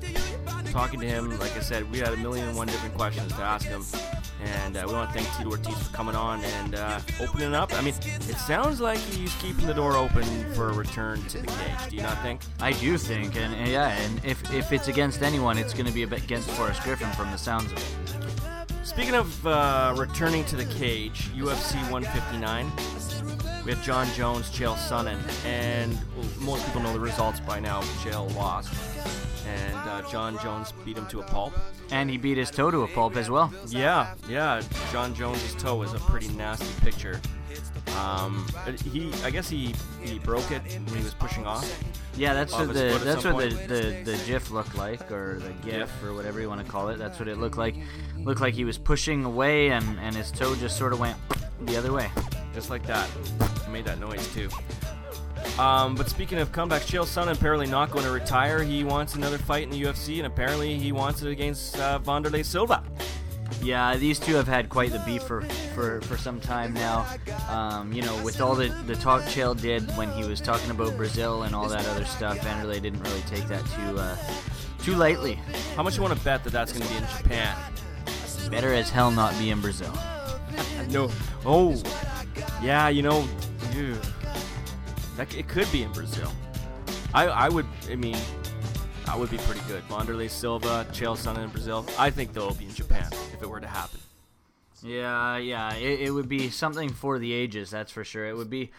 [0.71, 1.30] talking to him.
[1.39, 3.84] Like I said, we had a million and one different questions to ask him.
[4.43, 7.73] And uh, we want to thank Tito Ortiz for coming on and uh, opening up.
[7.73, 10.23] I mean, it sounds like he's keeping the door open
[10.53, 11.89] for a return to the cage.
[11.89, 12.41] Do you not think?
[12.59, 15.91] I do think, and, and yeah, and if if it's against anyone, it's going to
[15.91, 18.26] be against Forrest Griffin from the sounds of it.
[18.88, 22.71] Speaking of uh, returning to the cage, UFC 159.
[23.65, 25.99] We had Jon Jones, Chael Sonnen, and
[26.39, 27.81] most people know the results by now.
[28.01, 28.73] Chael lost,
[29.45, 31.53] and uh, Jon Jones beat him to a pulp.
[31.91, 33.53] And he beat his toe to a pulp as well.
[33.67, 34.61] Yeah, yeah.
[34.93, 37.19] Jon Jones's toe is a pretty nasty picture.
[37.97, 38.47] Um,
[38.93, 41.69] he, I guess he he broke it when he was pushing off.
[42.18, 43.68] Yeah, that's what the that's what the, point.
[43.68, 46.97] the the GIF looked like, or the GIF, or whatever you want to call it.
[46.97, 47.76] That's what it looked like.
[48.24, 51.18] Looked like he was pushing away, and and his toe just sort of went
[51.61, 52.09] the other way.
[52.53, 53.09] just like that.
[53.72, 54.49] Made that noise too.
[55.59, 58.63] Um, but speaking of comebacks, Chael Sonnen apparently not going to retire.
[58.63, 62.43] He wants another fight in the UFC, and apparently he wants it against uh, Wanderlei
[62.43, 62.84] Silva.
[63.68, 65.41] Yeah, these two have had quite the beef for,
[65.76, 67.05] for, for some time now.
[67.49, 70.95] Um, you know, with all the, the talk Chael did when he was talking about
[70.95, 74.15] Brazil and all that other stuff, Vanderlei didn't really take that too uh,
[74.82, 75.38] too lightly.
[75.76, 77.57] How much you want to bet that that's going to be in Japan?
[78.49, 79.93] Better as hell not be in Brazil.
[80.89, 81.11] No.
[81.45, 81.76] Oh,
[82.63, 82.88] yeah.
[82.88, 83.28] You know,
[83.74, 83.97] ew.
[85.18, 86.32] that it could be in Brazil.
[87.13, 87.65] I I would.
[87.91, 88.18] I mean,
[89.05, 89.84] I would be pretty good.
[89.89, 91.86] Wanderlei Silva, Chael Sonnen in Brazil.
[91.99, 93.99] I think they'll be in Japan if it were to happen.
[94.81, 98.27] Yeah, yeah, it, it would be something for the ages, that's for sure.
[98.27, 98.71] It would be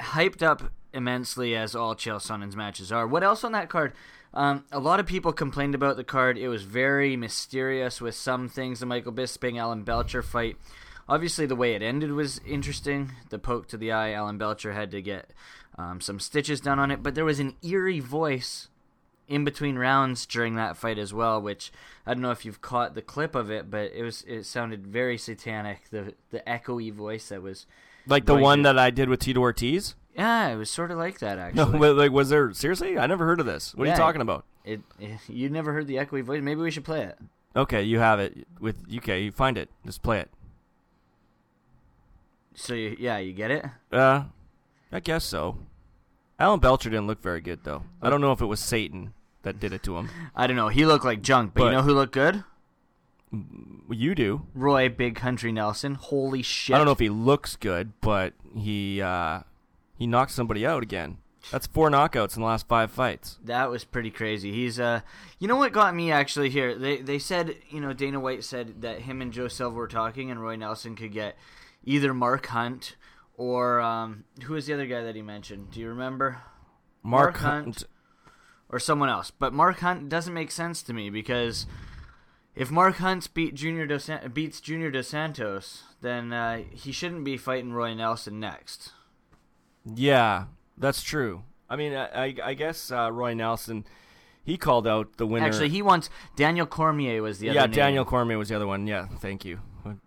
[0.00, 3.06] hyped up immensely as all Chael Sonnen's matches are.
[3.06, 3.92] What else on that card?
[4.34, 6.38] Um, a lot of people complained about the card.
[6.38, 8.80] It was very mysterious with some things.
[8.80, 10.56] The Michael Bisping Alan Belcher fight.
[11.08, 13.12] Obviously, the way it ended was interesting.
[13.30, 14.12] The poke to the eye.
[14.12, 15.30] Alan Belcher had to get
[15.76, 18.68] um, some stitches done on it, but there was an eerie voice
[19.28, 21.70] in between rounds during that fight as well, which
[22.06, 24.86] I don't know if you've caught the clip of it, but it was it sounded
[24.86, 25.90] very satanic.
[25.90, 27.66] The the echoey voice that was
[28.06, 29.94] Like the one that I did with Tito Ortiz.
[30.16, 31.78] yeah, it was sort of like that No, actually.
[31.78, 32.98] but like, was there seriously?
[32.98, 33.74] I never heard of this.
[33.74, 34.44] What are you talking about?
[34.64, 36.42] it, it you never heard the echoey voice.
[36.42, 37.18] Maybe we should play it.
[37.56, 39.08] Okay, you have it with UK.
[39.08, 39.68] You find it.
[39.84, 40.30] Just play it.
[42.54, 43.64] So you, yeah, you get it.
[43.92, 44.24] Uh,
[44.90, 45.58] I guess so.
[46.38, 47.82] Alan Belcher didn't look very good though.
[48.02, 49.12] I don't know if it was Satan
[49.42, 50.10] that did it to him.
[50.34, 50.68] I don't know.
[50.68, 52.44] He looked like junk, but, But- you know who looked good?
[53.90, 54.46] You do.
[54.54, 55.94] Roy Big Country Nelson.
[55.96, 56.74] Holy shit!
[56.74, 59.40] I don't know if he looks good, but he uh,
[59.98, 61.18] he knocked somebody out again.
[61.52, 63.38] That's four knockouts in the last five fights.
[63.44, 64.52] That was pretty crazy.
[64.52, 65.00] He's uh,
[65.38, 66.74] you know what got me actually here?
[66.74, 70.30] They they said you know Dana White said that him and Joe Silva were talking,
[70.30, 71.36] and Roy Nelson could get
[71.84, 72.96] either Mark Hunt
[73.36, 75.70] or um, who was the other guy that he mentioned?
[75.70, 76.40] Do you remember?
[77.02, 77.64] Mark, Mark Hunt.
[77.64, 77.84] Hunt.
[78.70, 79.30] Or someone else?
[79.30, 81.66] But Mark Hunt doesn't make sense to me because
[82.54, 87.36] if Mark Hunt beat Junior Dos beats Junior Dos Santos, then uh, he shouldn't be
[87.36, 88.92] fighting Roy Nelson next.
[89.84, 90.46] Yeah,
[90.76, 91.44] that's true.
[91.70, 93.86] I mean, I, I, I guess uh, Roy Nelson,
[94.44, 95.46] he called out the winner.
[95.46, 97.74] Actually, he wants Daniel Cormier was the other yeah, name.
[97.74, 98.86] Daniel Cormier was the other one.
[98.86, 99.60] Yeah, thank you.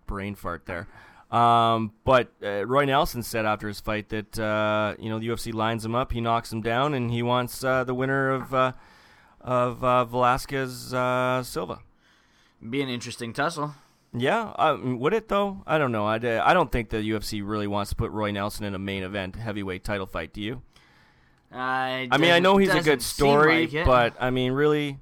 [0.05, 0.87] Brain fart there.
[1.31, 5.53] Um, but uh, Roy Nelson said after his fight that uh, you know the UFC
[5.53, 8.73] lines him up, he knocks him down, and he wants uh, the winner of uh,
[9.39, 11.79] of uh, Velasquez uh, Silva.
[12.69, 13.73] Be an interesting tussle.
[14.13, 15.63] Yeah, um, would it though?
[15.65, 16.05] I don't know.
[16.05, 19.03] I, I don't think the UFC really wants to put Roy Nelson in a main
[19.03, 20.33] event heavyweight title fight.
[20.33, 20.61] Do you?
[21.53, 24.99] I mean, I know he's a good story, like but I mean, really,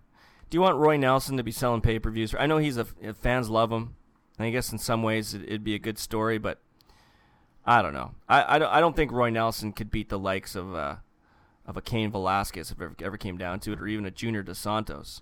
[0.49, 2.35] do you want Roy Nelson to be selling pay per views?
[2.37, 3.95] I know he's a fans love him.
[4.39, 6.59] And I guess in some ways it, it'd be a good story, but
[7.65, 8.15] I don't know.
[8.27, 10.95] I, I, don't, I don't think Roy Nelson could beat the likes of uh,
[11.67, 14.41] of a Cain Velasquez if it ever, came down to it, or even a Junior
[14.41, 15.21] Dos Santos.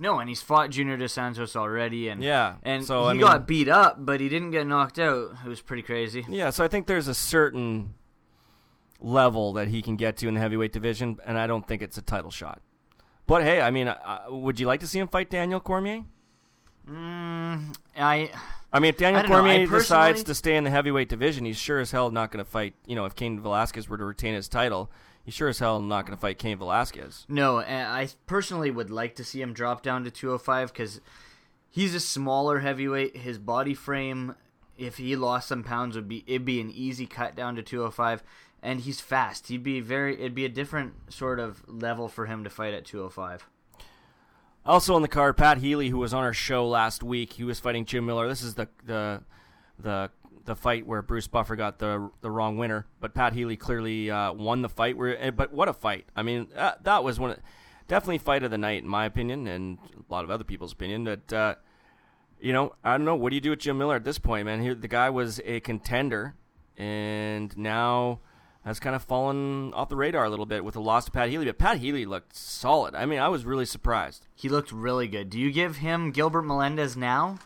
[0.00, 3.20] no, and he's fought Junior Dos Santos already, and Yeah, and so, he I mean-
[3.20, 5.32] got beat up, but he didn't get knocked out.
[5.44, 6.24] It was pretty crazy.
[6.28, 7.94] Yeah, so I think there's a certain
[8.98, 11.98] level that he can get to in the heavyweight division, and I don't think it's
[11.98, 12.60] a title shot.
[13.26, 16.04] But hey, I mean, uh, would you like to see him fight Daniel Cormier?
[16.88, 18.30] Mm, I
[18.72, 21.92] I mean, if Daniel Cormier decides to stay in the heavyweight division, he's sure as
[21.92, 22.74] hell not going to fight.
[22.86, 24.90] You know, if Cain Velasquez were to retain his title,
[25.24, 27.24] he's sure as hell not going to fight Cain Velasquez.
[27.28, 31.00] no, I personally would like to see him drop down to 205 because
[31.70, 33.18] he's a smaller heavyweight.
[33.18, 34.34] His body frame,
[34.76, 38.24] if he lost some pounds, would be it'd be an easy cut down to 205.
[38.60, 39.48] And he's fast.
[39.48, 40.14] He'd be very.
[40.14, 43.46] It'd be a different sort of level for him to fight at 205.
[44.66, 47.60] Also on the card, Pat Healy, who was on our show last week, he was
[47.60, 48.26] fighting Jim Miller.
[48.28, 49.22] This is the the
[49.78, 50.10] the
[50.46, 54.32] the fight where Bruce Buffer got the the wrong winner, but Pat Healy clearly uh,
[54.32, 54.96] won the fight.
[54.96, 56.06] Where, eh, but what a fight!
[56.16, 57.38] I mean, uh, that was one of,
[57.88, 61.04] definitely fight of the night in my opinion, and a lot of other people's opinion.
[61.04, 61.54] That uh,
[62.40, 63.16] you know, I don't know.
[63.16, 64.62] What do you do with Jim Miller at this point, man?
[64.62, 66.36] Here, the guy was a contender,
[66.78, 68.20] and now
[68.64, 71.28] has kind of fallen off the radar a little bit with the loss to Pat
[71.28, 71.44] Healy.
[71.46, 72.94] But Pat Healy looked solid.
[72.94, 74.26] I mean, I was really surprised.
[74.34, 75.28] He looked really good.
[75.30, 77.38] Do you give him Gilbert Melendez now?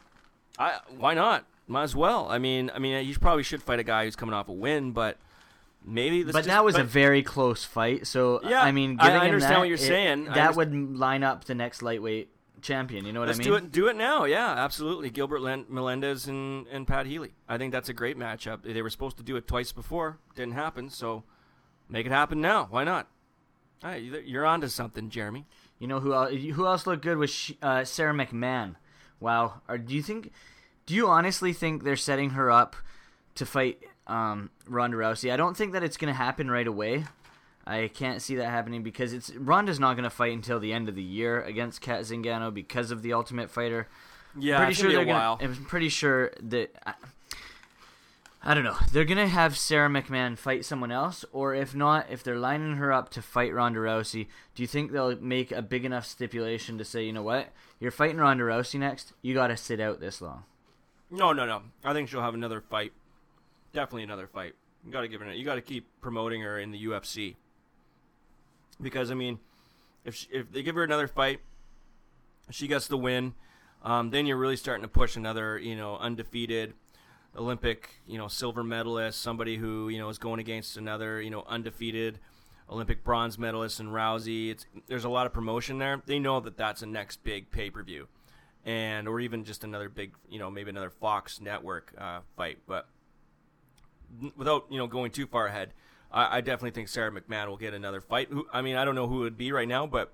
[0.58, 1.44] I why not?
[1.66, 2.28] Might as well.
[2.30, 4.92] I mean, I mean, you probably should fight a guy who's coming off a win,
[4.92, 5.18] but
[5.84, 6.22] maybe.
[6.24, 8.06] But just- that was a very close fight.
[8.06, 10.24] So Yeah, I mean, I- I understand that, what you're it- saying.
[10.26, 12.30] That would line up the next lightweight
[12.62, 13.04] champion.
[13.04, 13.48] You know what Let's I mean?
[13.48, 13.72] do it.
[13.72, 14.24] Do it now.
[14.24, 15.10] Yeah, absolutely.
[15.10, 17.32] Gilbert Len- Melendez and, and Pat Healy.
[17.48, 18.62] I think that's a great matchup.
[18.62, 20.18] They were supposed to do it twice before.
[20.34, 20.90] Didn't happen.
[20.90, 21.24] So
[21.88, 22.66] make it happen now.
[22.70, 23.08] Why not?
[23.82, 25.46] Hey, you- you're onto something, Jeremy.
[25.78, 28.74] You know who else, who else looked good was Sh- uh, Sara McMann.
[29.20, 29.62] Wow.
[29.68, 30.32] Or do you think?
[30.86, 32.74] Do you honestly think they're setting her up
[33.36, 35.32] to fight um, Ronda Rousey?
[35.32, 37.04] I don't think that it's going to happen right away.
[37.68, 40.88] I can't see that happening because it's Ronda's not going to fight until the end
[40.88, 43.86] of the year against Cat Zingano because of the Ultimate Fighter.
[44.38, 45.36] Yeah, pretty it's sure they're gonna.
[45.40, 46.74] I'm pretty sure that.
[46.86, 46.94] I,
[48.42, 48.76] I don't know.
[48.92, 52.90] They're gonna have Sara McMann fight someone else, or if not, if they're lining her
[52.90, 56.84] up to fight Ronda Rousey, do you think they'll make a big enough stipulation to
[56.84, 57.48] say, you know what,
[57.80, 60.44] you're fighting Ronda Rousey next, you got to sit out this long?
[61.10, 61.62] No, no, no.
[61.84, 62.92] I think she'll have another fight.
[63.72, 64.54] Definitely another fight.
[64.86, 65.32] You got to give her.
[65.32, 67.34] You got to keep promoting her in the UFC.
[68.80, 69.38] Because I mean,
[70.04, 71.40] if she, if they give her another fight,
[72.50, 73.34] she gets the win.
[73.82, 76.74] Um, then you're really starting to push another, you know, undefeated
[77.36, 81.44] Olympic, you know, silver medalist, somebody who you know is going against another, you know,
[81.46, 82.18] undefeated
[82.70, 84.50] Olympic bronze medalist and Rousey.
[84.50, 86.02] It's there's a lot of promotion there.
[86.04, 88.08] They know that that's a next big pay per view,
[88.64, 92.58] and or even just another big, you know, maybe another Fox network uh, fight.
[92.66, 92.88] But
[94.36, 95.72] without you know going too far ahead,
[96.12, 98.28] I, I definitely think Sara McMann will get another fight.
[98.30, 100.12] Who, I mean, I don't know who it would be right now, but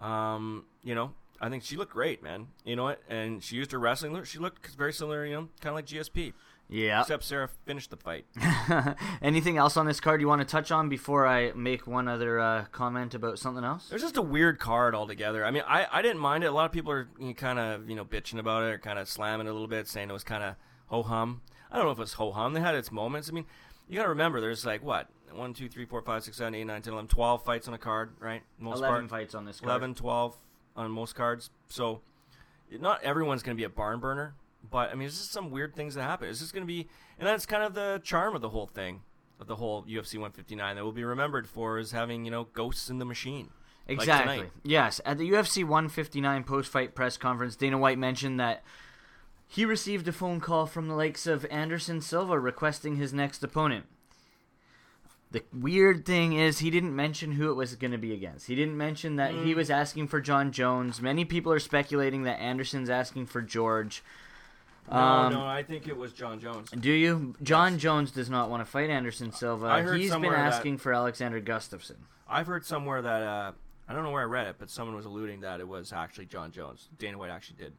[0.00, 2.48] um, you know, I think she looked great, man.
[2.64, 3.00] You know what?
[3.08, 4.12] And she used her wrestling.
[4.12, 6.32] look- She looked very similar, you know, kind of like GSP.
[6.68, 7.00] Yeah.
[7.02, 8.24] Except Sarah finished the fight.
[9.22, 12.40] Anything else on this card you want to touch on before I make one other
[12.40, 13.88] uh, comment about something else?
[13.90, 15.44] There's just a weird card altogether.
[15.44, 16.46] I mean, I, I didn't mind it.
[16.46, 19.06] A lot of people are kind of you know bitching about it, or kind of
[19.06, 20.54] slamming it a little bit, saying it was kind of
[20.86, 21.42] ho hum.
[21.70, 22.54] I don't know if it was ho hum.
[22.54, 23.28] They had its moments.
[23.28, 23.44] I mean,
[23.92, 26.64] you got to remember, there's like what one, two, three, four, five, six, seven, eight,
[26.64, 28.42] nine, ten, eleven, twelve fights on a card, right?
[28.58, 29.10] Most 11 part.
[29.10, 29.70] fights on this card.
[29.70, 30.36] 11, 12
[30.76, 31.50] on most cards.
[31.68, 32.00] So
[32.70, 34.34] not everyone's going to be a barn burner,
[34.70, 36.28] but I mean, it's just some weird things that happen.
[36.28, 36.88] It's just going to be,
[37.18, 39.02] and that's kind of the charm of the whole thing,
[39.38, 42.88] of the whole UFC 159 that will be remembered for is having you know ghosts
[42.88, 43.50] in the machine.
[43.88, 44.36] Exactly.
[44.36, 44.52] tonight.
[44.62, 45.00] yes.
[45.04, 48.62] At the UFC 159 post fight press conference, Dana White mentioned that
[49.52, 53.84] he received a phone call from the likes of Anderson Silva requesting his next opponent.
[55.30, 58.46] The weird thing is, he didn't mention who it was going to be against.
[58.46, 59.44] He didn't mention that Mm.
[59.44, 61.00] he was asking for Jon Jones.
[61.00, 64.02] Many people are speculating that Anderson's asking for George.
[64.90, 66.70] No, Um, no, I think it was Jon Jones.
[66.70, 67.34] Do you?
[67.42, 69.66] Jon Jones does not want to fight Anderson Silva.
[69.66, 71.96] I heard He's been somewhere that- asking for Alexander Gustafsson.
[72.28, 73.52] I've heard somewhere that uh,
[73.88, 76.26] I don't know where I read it, but someone was alluding that it was actually
[76.26, 76.88] Jon Jones.
[76.98, 77.72] Dana White actually did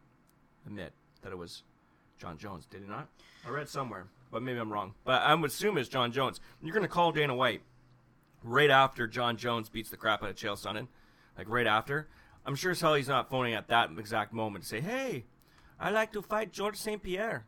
[0.66, 0.94] admit
[1.24, 1.64] that it was
[2.18, 2.66] Jon Jones.
[2.66, 3.08] Did he not?
[3.46, 4.94] I read somewhere, but maybe I'm wrong.
[5.04, 6.40] But I would assume it's Jon Jones.
[6.62, 7.62] You're going to call Dana White
[8.44, 10.88] right after Jon Jones beats the crap out of Chael Sonnen,
[11.38, 12.08] like right after.
[12.46, 15.26] I'm sure as hell he's not phoning at that exact moment to say, "Hey,
[15.80, 17.02] I like to fight George St.
[17.02, 17.46] Pierre."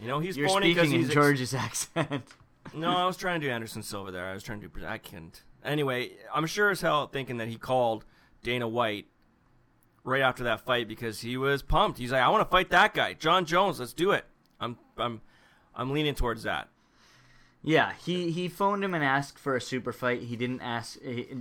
[0.00, 2.34] You know, he's You're phoning because speaking in he's ex- George's accent.
[2.74, 4.26] no, I was trying to do Anderson Silva there.
[4.26, 4.86] I was trying to do.
[4.86, 5.42] I can't.
[5.64, 8.04] Anyway, I'm sure as hell thinking that he called
[8.42, 9.06] Dana White
[10.06, 11.98] right after that fight because he was pumped.
[11.98, 13.80] He's like, I want to fight that guy, Jon Jones.
[13.80, 14.24] Let's do it.
[14.58, 15.20] I'm, I'm,
[15.74, 16.68] I'm leaning towards that.
[17.62, 20.22] Yeah, he, he phoned him and asked for a super fight.
[20.22, 20.98] He didn't ask.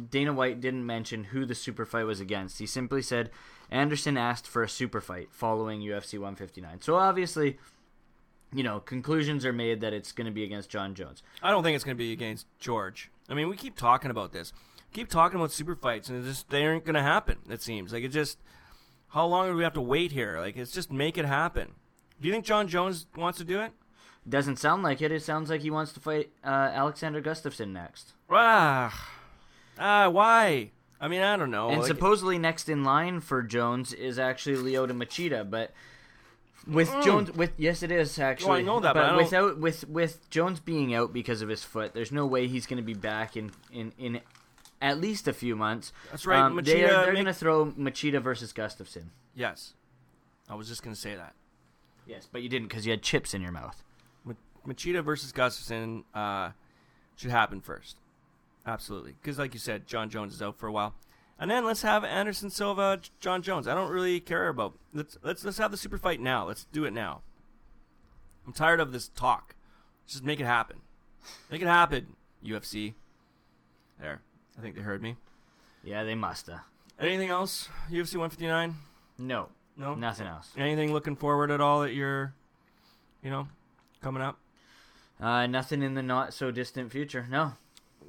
[0.09, 2.57] Dana White didn't mention who the super fight was against.
[2.57, 3.29] He simply said
[3.69, 6.81] Anderson asked for a super fight following UFC 159.
[6.81, 7.59] So obviously,
[8.51, 11.21] you know, conclusions are made that it's going to be against Jon Jones.
[11.43, 13.11] I don't think it's going to be against George.
[13.29, 14.51] I mean, we keep talking about this,
[14.95, 17.37] keep talking about super fights, and it just they aren't going to happen.
[17.49, 18.39] It seems like it just.
[19.09, 20.39] How long do we have to wait here?
[20.39, 21.73] Like, it's just make it happen.
[22.19, 23.71] Do you think Jon Jones wants to do it?
[24.27, 25.11] Doesn't sound like it.
[25.11, 28.13] It sounds like he wants to fight uh, Alexander Gustafsson next.
[28.29, 29.09] Ah,
[29.79, 30.71] ah, why?
[30.99, 31.69] I mean, I don't know.
[31.69, 35.71] And Like- supposedly next in line for Jones is actually Lyoto Machida, but
[36.67, 38.59] with Jones, with yes, it is actually.
[38.59, 41.93] I know that, but I without with with Jones being out because of his foot,
[41.93, 44.21] there's no way he's going to be back in in in
[44.81, 45.91] at least a few months.
[46.11, 49.05] That's right, Um, they Machida are, they're make- going to throw Machida versus Gustafsson.
[49.33, 49.73] Yes.
[50.49, 51.33] I was just going to say that.
[52.05, 53.81] Yes, but you didn't because you had chips in your mouth.
[54.67, 56.49] Machida versus Gustafsson uh,
[57.15, 57.97] should happen first.
[58.65, 59.13] Absolutely.
[59.21, 60.95] Because, like you said, Jon Jones is out for a while.
[61.37, 63.67] And then let's have Anderson Silva, Jon Jones.
[63.67, 64.73] I don't really care about.
[64.91, 66.47] Let's let's let's have the super fight now.
[66.47, 67.21] Let's do it now.
[68.47, 69.53] I'm tired of this talk.
[70.07, 70.77] Just make it happen.
[71.51, 72.93] Make it happen, UFC.
[73.99, 74.21] There.
[74.57, 75.15] I think they heard me.
[75.83, 76.61] Yeah, they musta.
[76.99, 77.69] Anything else?
[77.89, 78.75] UFC 159?
[79.17, 79.95] No, No.
[79.95, 80.51] nothing else.
[80.57, 82.33] Anything looking forward at all that you're,
[83.21, 83.47] you know,
[84.01, 84.37] coming up?
[85.19, 87.25] Uh, nothing in the not so distant future.
[87.29, 87.53] No.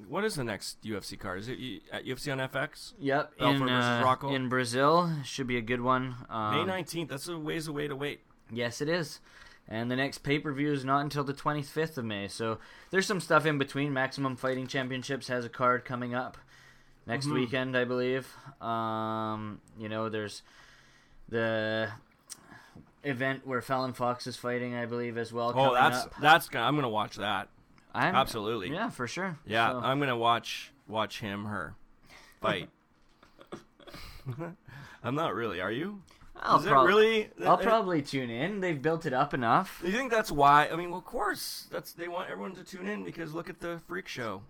[0.09, 1.41] What is the next UFC card?
[1.41, 1.59] Is it
[1.91, 2.93] at UFC on FX?
[2.99, 3.39] Yep.
[3.39, 4.35] Belfort in versus uh, Rocco?
[4.35, 6.15] in Brazil should be a good one.
[6.29, 7.09] Um, May 19th.
[7.09, 8.21] That's a ways away to wait.
[8.53, 9.21] Yes, it is.
[9.69, 12.29] And the next pay per view is not until the 25th of May.
[12.29, 12.59] So
[12.91, 13.93] there's some stuff in between.
[13.93, 16.37] Maximum Fighting Championships has a card coming up
[17.07, 17.35] next Mhm.
[17.35, 18.33] weekend, I believe.
[18.61, 20.43] Um, you know, there's
[21.29, 21.91] the
[23.05, 25.53] event where Fallon Fox is fighting, I believe, as well.
[25.55, 26.15] Oh, that's up.
[26.21, 26.49] that's.
[26.49, 27.49] gonna- I'm gonna watch that.
[27.95, 28.71] I'm, absolutely.
[28.73, 29.39] Yeah, for sure.
[29.47, 31.75] Yeah, So- I'm gonna watch watch him her
[32.41, 32.69] fight.
[35.03, 35.61] I'm not really.
[35.61, 36.03] Are you?
[36.39, 37.31] I'll, is it prob- really?
[37.43, 38.61] I'll uh, probably tune in.
[38.61, 39.81] They've built it up enough.
[39.85, 40.69] You think that's why?
[40.71, 43.61] I mean, well, of course, that's they want everyone to tune in because look at
[43.61, 44.43] the freak show.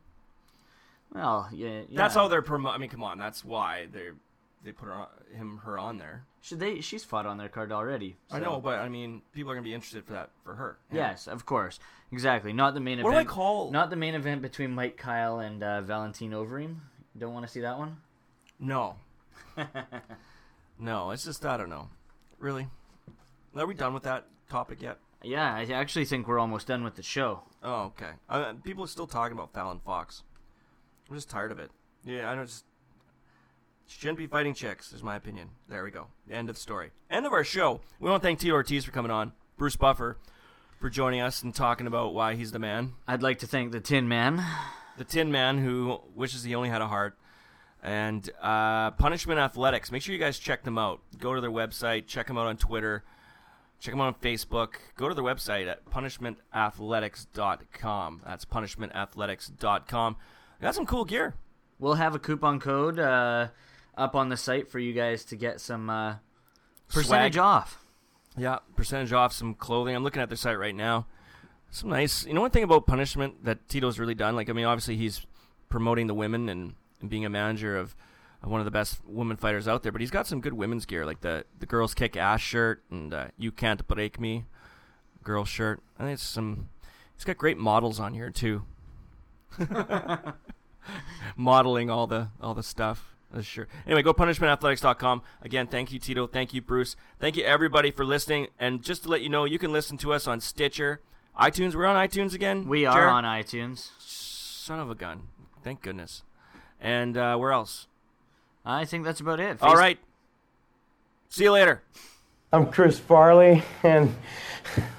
[1.12, 1.96] Well, yeah, yeah.
[1.96, 2.70] That's how they're promo.
[2.70, 4.08] I mean, come on, that's why they
[4.64, 6.24] they put her on, him her on there.
[6.42, 6.80] Should they?
[6.80, 8.16] She's fought on their card already.
[8.30, 10.78] I know, but I mean, people are gonna be interested for that for her.
[10.92, 11.78] Yes, of course,
[12.12, 12.52] exactly.
[12.52, 13.28] Not the main What do I event.
[13.30, 13.70] call?
[13.70, 16.76] Not the main event between Mike Kyle and uh, Valentin Overeem.
[17.18, 17.96] Don't want to see that one.
[18.58, 18.96] No.
[20.78, 21.88] no, it's just I don't know.
[22.38, 22.68] Really?
[23.56, 24.98] Are we done with that topic yet?
[25.22, 27.42] Yeah, I actually think we're almost done with the show.
[27.62, 28.10] Oh, okay.
[28.28, 30.22] Uh, people are still talking about Fallon Fox.
[31.08, 31.70] I'm just tired of it.
[32.04, 32.64] Yeah, I don't just
[33.86, 34.92] shouldn't be fighting chicks.
[34.92, 35.50] Is my opinion.
[35.68, 36.08] There we go.
[36.30, 36.90] End of story.
[37.10, 37.80] End of our show.
[38.00, 39.32] We want to thank Tito Ortiz for coming on.
[39.56, 40.18] Bruce Buffer
[40.80, 42.92] for joining us and talking about why he's the man.
[43.08, 44.44] I'd like to thank the Tin Man.
[44.98, 47.16] The Tin Man who wishes he only had a heart.
[47.82, 49.92] And uh, Punishment Athletics.
[49.92, 51.00] Make sure you guys check them out.
[51.18, 52.06] Go to their website.
[52.06, 53.04] Check them out on Twitter.
[53.78, 54.74] Check them out on Facebook.
[54.96, 58.22] Go to their website at punishmentathletics.com.
[58.24, 60.16] That's punishmentathletics.com.
[60.58, 61.34] They got some cool gear.
[61.78, 63.48] We'll have a coupon code uh,
[63.96, 66.16] up on the site for you guys to get some uh,
[66.88, 67.44] percentage Swag.
[67.44, 67.84] off.
[68.36, 69.94] Yeah, percentage off some clothing.
[69.94, 71.06] I'm looking at their site right now.
[71.70, 72.24] Some nice.
[72.26, 74.36] You know, one thing about punishment that Tito's really done.
[74.36, 75.26] Like, I mean, obviously he's
[75.68, 77.94] promoting the women and, and being a manager of,
[78.42, 79.92] of one of the best women fighters out there.
[79.92, 83.12] But he's got some good women's gear, like the the girls kick ass shirt and
[83.12, 84.44] uh, you can't break me,
[85.22, 85.82] girl shirt.
[85.98, 86.68] I think it's some.
[87.14, 88.64] He's got great models on here too.
[91.36, 93.12] Modeling all the all the stuff.
[93.42, 93.66] Sure.
[93.86, 95.20] Anyway, go punishmentathletics.com.
[95.42, 96.26] Again, thank you, Tito.
[96.26, 96.96] Thank you, Bruce.
[97.20, 98.46] Thank you, everybody, for listening.
[98.58, 101.00] And just to let you know, you can listen to us on Stitcher,
[101.38, 101.74] iTunes.
[101.74, 102.66] We're on iTunes again.
[102.66, 103.12] We are Jared?
[103.12, 103.90] on iTunes.
[103.98, 105.24] Son of a gun.
[105.62, 106.22] Thank goodness.
[106.80, 107.88] And uh, where else?
[108.64, 109.58] I think that's about it.
[109.60, 109.98] All Face- right.
[111.28, 111.82] See you later.
[112.52, 114.14] I'm Chris Farley, and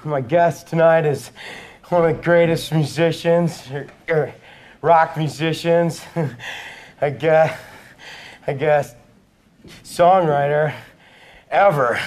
[0.03, 1.31] my guest tonight is
[1.85, 3.63] one of the greatest musicians,
[4.81, 6.01] rock musicians,
[7.01, 7.59] I guess,
[8.45, 8.95] I guess,
[9.83, 10.73] songwriter
[11.49, 11.99] ever.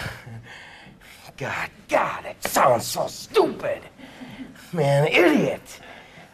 [1.36, 3.80] God, God, it sounds so stupid.
[4.72, 5.80] Man, idiot.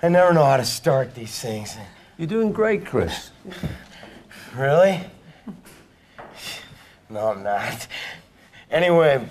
[0.03, 1.77] I never know how to start these things.
[2.19, 3.31] You're doing great, Chris.
[4.55, 5.01] Really?
[7.09, 7.87] No, I'm not.
[8.71, 9.27] Anyway,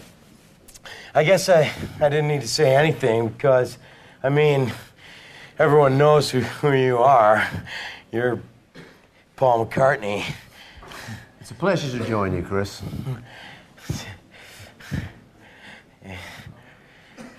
[1.13, 3.77] I guess I, I didn't need to say anything because,
[4.23, 4.71] I mean,
[5.57, 7.47] everyone knows who, who you are.
[8.11, 8.41] You're
[9.35, 10.23] Paul McCartney.
[11.39, 12.81] It's a pleasure to join you, Chris.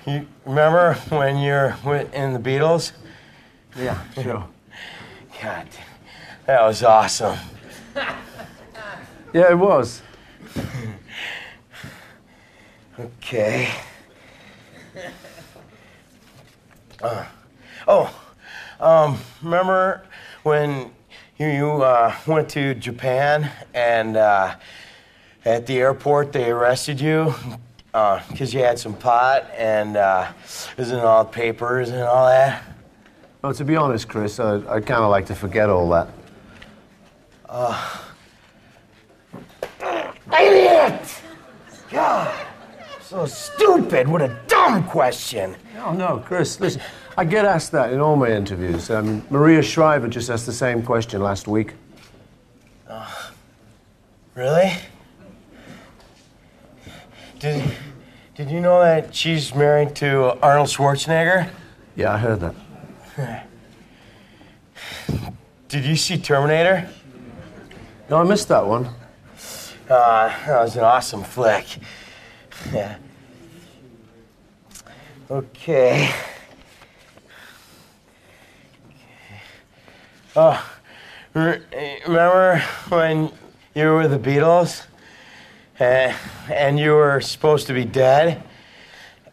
[0.07, 1.77] You remember when you're
[2.13, 2.93] in the Beatles?
[3.77, 4.47] Yeah, sure.
[5.43, 5.69] God,
[6.47, 7.37] that was awesome.
[9.35, 10.03] Yeah, it was.
[12.99, 13.69] Okay.
[17.03, 17.27] Uh,
[17.87, 18.15] oh,
[18.81, 20.05] um, remember
[20.43, 20.91] when
[21.39, 24.57] you, you uh, went to Japan and uh,
[25.45, 27.35] at the airport they arrested you
[27.93, 30.31] because you had some pot and uh,
[30.79, 32.63] in all the papers and all that?
[33.43, 36.09] Well, to be honest, Chris, I, I'd kind of like to forget all that.
[40.39, 41.23] Idiot!
[41.91, 42.47] God,
[43.01, 44.09] so stupid.
[44.09, 45.55] What a dumb question.
[45.79, 46.83] Oh, no, Chris, listen.
[47.19, 48.91] I get asked that in all my interviews.
[48.91, 51.73] Um, Maria Shriver just asked the same question last week.
[54.35, 54.75] Really?
[57.39, 57.65] Did,
[58.35, 61.49] did you know that she's married to Arnold Schwarzenegger?
[61.95, 62.41] Yeah, I heard
[63.17, 63.49] that.
[65.69, 66.87] Did you see Terminator?
[68.11, 68.91] No, I missed that one.
[69.89, 71.67] Uh, that was an awesome flick.
[72.73, 72.97] Yeah.
[75.31, 76.11] Okay.
[80.39, 80.63] Oh,
[81.33, 81.63] re-
[82.07, 83.33] remember when
[83.75, 84.85] you were with the Beatles
[85.79, 86.15] and,
[86.51, 88.43] and you were supposed to be dead?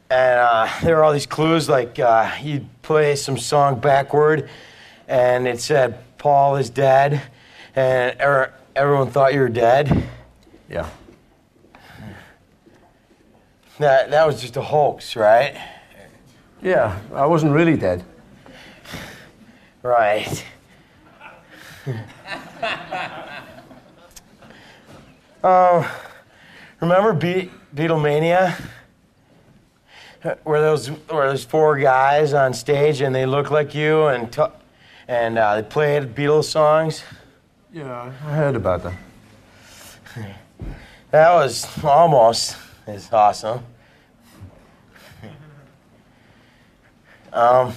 [0.10, 4.50] And uh, there were all these clues like uh, you'd play some song backward
[5.10, 7.22] and it said Paul is dead
[7.76, 10.08] and er- everyone thought you were dead.
[10.70, 10.90] Yeah.
[13.80, 15.58] That, that was just a hoax, right?
[16.62, 18.06] Yeah, I wasn't really dead.
[19.82, 20.46] Right.
[25.44, 25.86] Um,
[26.82, 28.60] remember Be- Beatlemania?
[30.44, 34.42] Where those where those four guys on stage and they look like you and t-
[35.10, 37.04] and uh, they played Beatles songs.
[37.74, 38.94] Yeah, I heard about that.
[41.12, 42.58] That was almost
[42.88, 43.64] as awesome.
[47.34, 47.74] Um,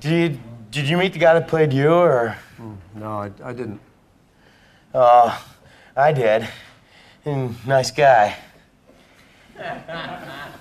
[0.00, 0.40] did you,
[0.72, 2.36] did you meet the guy that played you or?
[2.94, 3.80] No, I, I didn't.
[4.94, 5.38] Uh,
[5.96, 6.48] I did.
[7.24, 8.36] And nice guy.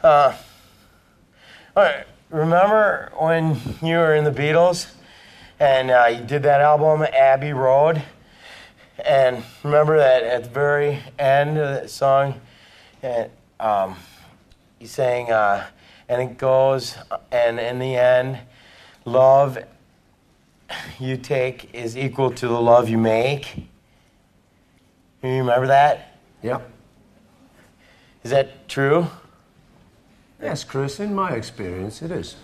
[0.00, 0.32] Uh,
[1.76, 4.92] all right, remember when you were in the Beatles
[5.58, 8.00] and uh, you did that album, Abbey Road?
[9.04, 12.40] And remember that at the very end of that song,
[13.02, 13.28] and,
[13.58, 13.96] um,
[14.78, 15.66] you sang, uh,
[16.08, 16.96] and it goes,
[17.32, 18.38] and in the end,
[19.04, 19.58] love
[20.98, 23.56] you take is equal to the love you make.
[25.22, 26.18] You remember that?
[26.42, 26.70] Yep.
[28.24, 29.06] Is that true?
[30.40, 32.36] Yes, Chris, in my experience, it is.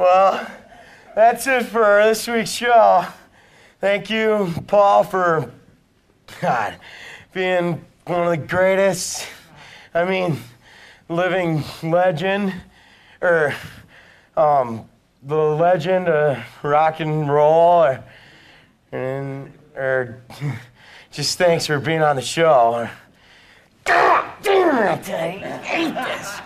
[0.00, 0.50] Well,
[1.14, 3.04] that's it for this week's show.
[3.82, 5.52] Thank you, Paul, for
[6.40, 6.76] God
[7.34, 9.28] being one of the greatest.
[9.94, 10.38] I mean,
[11.08, 12.54] living legend,
[13.20, 13.54] or
[14.36, 14.88] um,
[15.22, 18.04] the legend of rock and roll, or,
[18.92, 20.22] and or
[21.10, 22.88] just thanks for being on the show.
[23.84, 24.90] God damn it!
[24.90, 26.40] I tell you, I hate this.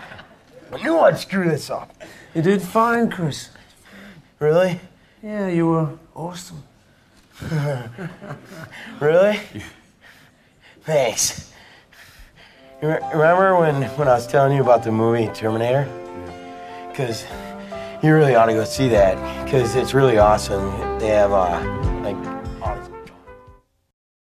[0.72, 1.94] I knew I'd screw this up.
[2.34, 3.50] You did fine, Chris.
[4.38, 4.80] Really?
[5.22, 6.62] Yeah, you were awesome.
[9.00, 9.40] Really?
[10.82, 11.52] Thanks.
[12.84, 15.88] Remember when, when I was telling you about the movie Terminator?
[16.90, 17.24] Because
[18.02, 20.98] you really ought to go see that, because it's really awesome.
[20.98, 21.60] They have uh,